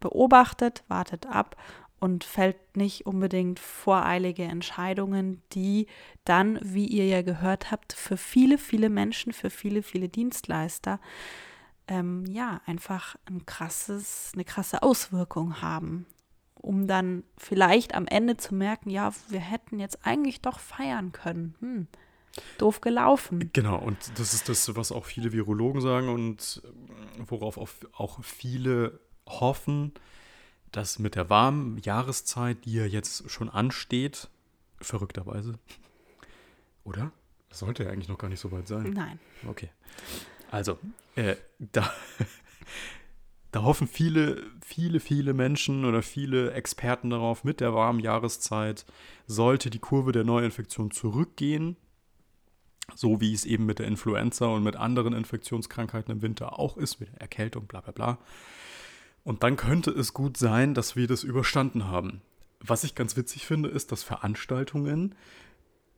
Beobachtet, 0.00 0.82
wartet 0.88 1.26
ab 1.26 1.56
und 2.00 2.24
fällt 2.24 2.76
nicht 2.76 3.06
unbedingt 3.06 3.60
voreilige 3.60 4.44
Entscheidungen, 4.44 5.42
die 5.52 5.86
dann, 6.24 6.58
wie 6.62 6.86
ihr 6.86 7.06
ja 7.06 7.22
gehört 7.22 7.70
habt, 7.70 7.92
für 7.92 8.16
viele, 8.16 8.58
viele 8.58 8.88
Menschen, 8.88 9.32
für 9.32 9.50
viele, 9.50 9.82
viele 9.82 10.08
Dienstleister, 10.08 10.98
ähm, 11.86 12.24
ja, 12.26 12.62
einfach 12.66 13.16
ein 13.26 13.44
krasses, 13.44 14.32
eine 14.34 14.44
krasse 14.44 14.82
Auswirkung 14.82 15.60
haben. 15.60 16.06
Um 16.54 16.86
dann 16.86 17.24
vielleicht 17.38 17.94
am 17.94 18.06
Ende 18.06 18.36
zu 18.36 18.54
merken, 18.54 18.90
ja, 18.90 19.12
wir 19.28 19.40
hätten 19.40 19.78
jetzt 19.78 20.04
eigentlich 20.06 20.40
doch 20.40 20.58
feiern 20.58 21.12
können. 21.12 21.54
Hm, 21.60 21.86
doof 22.58 22.80
gelaufen. 22.80 23.50
Genau, 23.52 23.78
und 23.78 23.96
das 24.18 24.34
ist 24.34 24.48
das, 24.48 24.74
was 24.76 24.92
auch 24.92 25.04
viele 25.04 25.32
Virologen 25.32 25.80
sagen 25.80 26.08
und 26.08 26.62
worauf 27.26 27.58
auch 27.58 28.22
viele 28.22 29.00
hoffen, 29.26 29.92
dass 30.72 30.98
mit 30.98 31.14
der 31.14 31.30
warmen 31.30 31.78
Jahreszeit, 31.78 32.64
die 32.64 32.74
ja 32.74 32.86
jetzt 32.86 33.30
schon 33.30 33.48
ansteht, 33.48 34.28
verrückterweise, 34.80 35.58
oder? 36.84 37.12
Das 37.48 37.58
sollte 37.58 37.84
ja 37.84 37.90
eigentlich 37.90 38.08
noch 38.08 38.18
gar 38.18 38.28
nicht 38.28 38.40
so 38.40 38.52
weit 38.52 38.68
sein. 38.68 38.92
Nein. 38.92 39.18
Okay. 39.46 39.70
Also, 40.50 40.78
äh, 41.16 41.36
da, 41.58 41.92
da 43.50 43.62
hoffen 43.62 43.88
viele, 43.88 44.44
viele, 44.64 45.00
viele 45.00 45.34
Menschen 45.34 45.84
oder 45.84 46.02
viele 46.02 46.52
Experten 46.52 47.10
darauf, 47.10 47.42
mit 47.42 47.60
der 47.60 47.74
warmen 47.74 48.00
Jahreszeit 48.00 48.86
sollte 49.26 49.70
die 49.70 49.80
Kurve 49.80 50.12
der 50.12 50.24
Neuinfektion 50.24 50.92
zurückgehen, 50.92 51.76
so 52.94 53.20
wie 53.20 53.34
es 53.34 53.44
eben 53.44 53.66
mit 53.66 53.80
der 53.80 53.86
Influenza 53.86 54.46
und 54.46 54.62
mit 54.62 54.76
anderen 54.76 55.12
Infektionskrankheiten 55.12 56.12
im 56.12 56.22
Winter 56.22 56.58
auch 56.58 56.76
ist, 56.76 57.00
mit 57.00 57.12
der 57.12 57.20
Erkältung, 57.20 57.66
bla 57.66 57.80
bla 57.80 57.92
bla 57.92 58.18
und 59.24 59.42
dann 59.42 59.56
könnte 59.56 59.90
es 59.90 60.14
gut 60.14 60.36
sein, 60.36 60.74
dass 60.74 60.96
wir 60.96 61.06
das 61.06 61.22
überstanden 61.22 61.86
haben. 61.86 62.22
Was 62.60 62.84
ich 62.84 62.94
ganz 62.94 63.16
witzig 63.16 63.46
finde, 63.46 63.68
ist, 63.68 63.92
dass 63.92 64.02
Veranstaltungen 64.02 65.14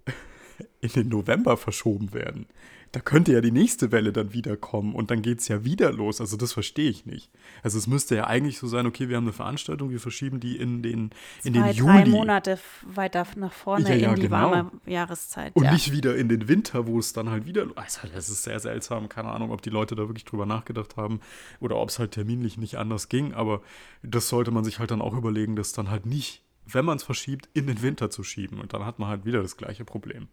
in 0.80 0.90
den 0.90 1.08
November 1.08 1.56
verschoben 1.56 2.12
werden 2.12 2.46
da 2.92 3.00
könnte 3.00 3.32
ja 3.32 3.40
die 3.40 3.50
nächste 3.50 3.90
Welle 3.90 4.12
dann 4.12 4.34
wieder 4.34 4.54
kommen 4.58 4.94
und 4.94 5.10
dann 5.10 5.22
geht 5.22 5.40
es 5.40 5.48
ja 5.48 5.64
wieder 5.64 5.90
los. 5.90 6.20
Also 6.20 6.36
das 6.36 6.52
verstehe 6.52 6.90
ich 6.90 7.06
nicht. 7.06 7.30
Also 7.62 7.78
es 7.78 7.86
müsste 7.86 8.14
ja 8.14 8.26
eigentlich 8.26 8.58
so 8.58 8.66
sein, 8.66 8.86
okay, 8.86 9.08
wir 9.08 9.16
haben 9.16 9.24
eine 9.24 9.32
Veranstaltung, 9.32 9.88
wir 9.90 9.98
verschieben 9.98 10.40
die 10.40 10.56
in 10.56 10.82
den, 10.82 11.10
in 11.42 11.54
Zwei, 11.54 11.68
den 11.68 11.76
Juli. 11.76 11.92
Drei 11.92 12.04
Monate 12.04 12.58
weiter 12.82 13.26
nach 13.36 13.52
vorne 13.52 13.88
ja, 13.88 13.94
ja, 13.94 14.10
in 14.10 14.16
die 14.16 14.22
genau. 14.22 14.50
warme 14.50 14.70
Jahreszeit. 14.84 15.56
Und 15.56 15.64
ja. 15.64 15.72
nicht 15.72 15.90
wieder 15.90 16.16
in 16.16 16.28
den 16.28 16.48
Winter, 16.48 16.86
wo 16.86 16.98
es 16.98 17.14
dann 17.14 17.30
halt 17.30 17.46
wieder. 17.46 17.66
Also 17.76 18.00
das 18.14 18.28
ist 18.28 18.42
sehr 18.42 18.60
seltsam. 18.60 19.08
Keine 19.08 19.30
Ahnung, 19.30 19.52
ob 19.52 19.62
die 19.62 19.70
Leute 19.70 19.94
da 19.94 20.02
wirklich 20.02 20.26
drüber 20.26 20.44
nachgedacht 20.44 20.98
haben 20.98 21.20
oder 21.60 21.76
ob 21.76 21.88
es 21.88 21.98
halt 21.98 22.12
terminlich 22.12 22.58
nicht 22.58 22.76
anders 22.76 23.08
ging. 23.08 23.32
Aber 23.32 23.62
das 24.02 24.28
sollte 24.28 24.50
man 24.50 24.64
sich 24.64 24.78
halt 24.80 24.90
dann 24.90 25.00
auch 25.00 25.14
überlegen, 25.14 25.56
das 25.56 25.72
dann 25.72 25.90
halt 25.90 26.04
nicht, 26.04 26.42
wenn 26.66 26.84
man 26.84 26.98
es 26.98 27.04
verschiebt, 27.04 27.48
in 27.54 27.66
den 27.66 27.80
Winter 27.80 28.10
zu 28.10 28.22
schieben. 28.22 28.60
Und 28.60 28.74
dann 28.74 28.84
hat 28.84 28.98
man 28.98 29.08
halt 29.08 29.24
wieder 29.24 29.40
das 29.40 29.56
gleiche 29.56 29.86
Problem. 29.86 30.28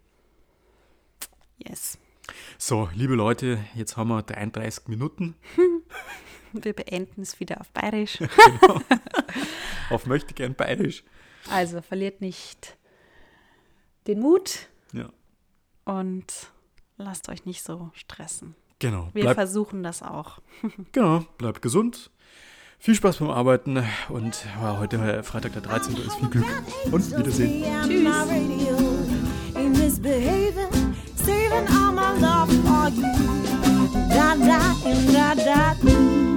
Yes. 1.58 1.98
So, 2.58 2.90
liebe 2.94 3.16
Leute, 3.16 3.60
jetzt 3.76 3.98
haben 3.98 4.10
wir 4.10 4.22
33 4.22 4.88
Minuten. 4.88 5.36
Wir 6.54 6.74
beenden 6.74 7.22
es 7.22 7.40
wieder 7.40 7.62
auf 7.62 7.70
Bayerisch. 7.70 8.18
genau. 8.62 8.82
Auf 9.92 10.08
möchte 10.08 10.34
gern 10.34 10.56
Bayerisch. 10.56 11.04
Also 11.50 11.82
verliert 11.82 12.22
nicht 12.22 12.76
den 14.08 14.20
Mut. 14.20 14.68
Ja. 14.92 15.10
Und 15.86 16.50
lasst 16.98 17.30
euch 17.30 17.46
nicht 17.46 17.64
so 17.64 17.92
stressen. 17.94 18.56
Genau. 18.80 19.10
Wir 19.14 19.24
bleib, 19.24 19.36
versuchen 19.36 19.84
das 19.84 20.02
auch. 20.02 20.40
genau, 20.92 21.20
bleibt 21.38 21.62
gesund. 21.62 22.10
Viel 22.80 22.96
Spaß 22.96 23.18
beim 23.18 23.30
Arbeiten 23.30 23.84
und 24.08 24.46
ja, 24.46 24.80
heute 24.80 25.22
Freitag 25.24 25.52
der 25.52 25.62
13. 25.62 25.98
ist 25.98 26.16
viel 26.16 26.30
Glück 26.30 26.46
und 26.92 27.18
Wiedersehen. 27.18 27.66
Tschüss. 27.86 28.08
Saving 32.90 33.06
all 33.06 33.28
my 33.28 33.44
love 33.44 33.62
for 33.62 33.72
you. 33.72 34.10
Da 34.10 34.36
da 34.36 34.74
da 35.12 35.34
da. 35.36 36.29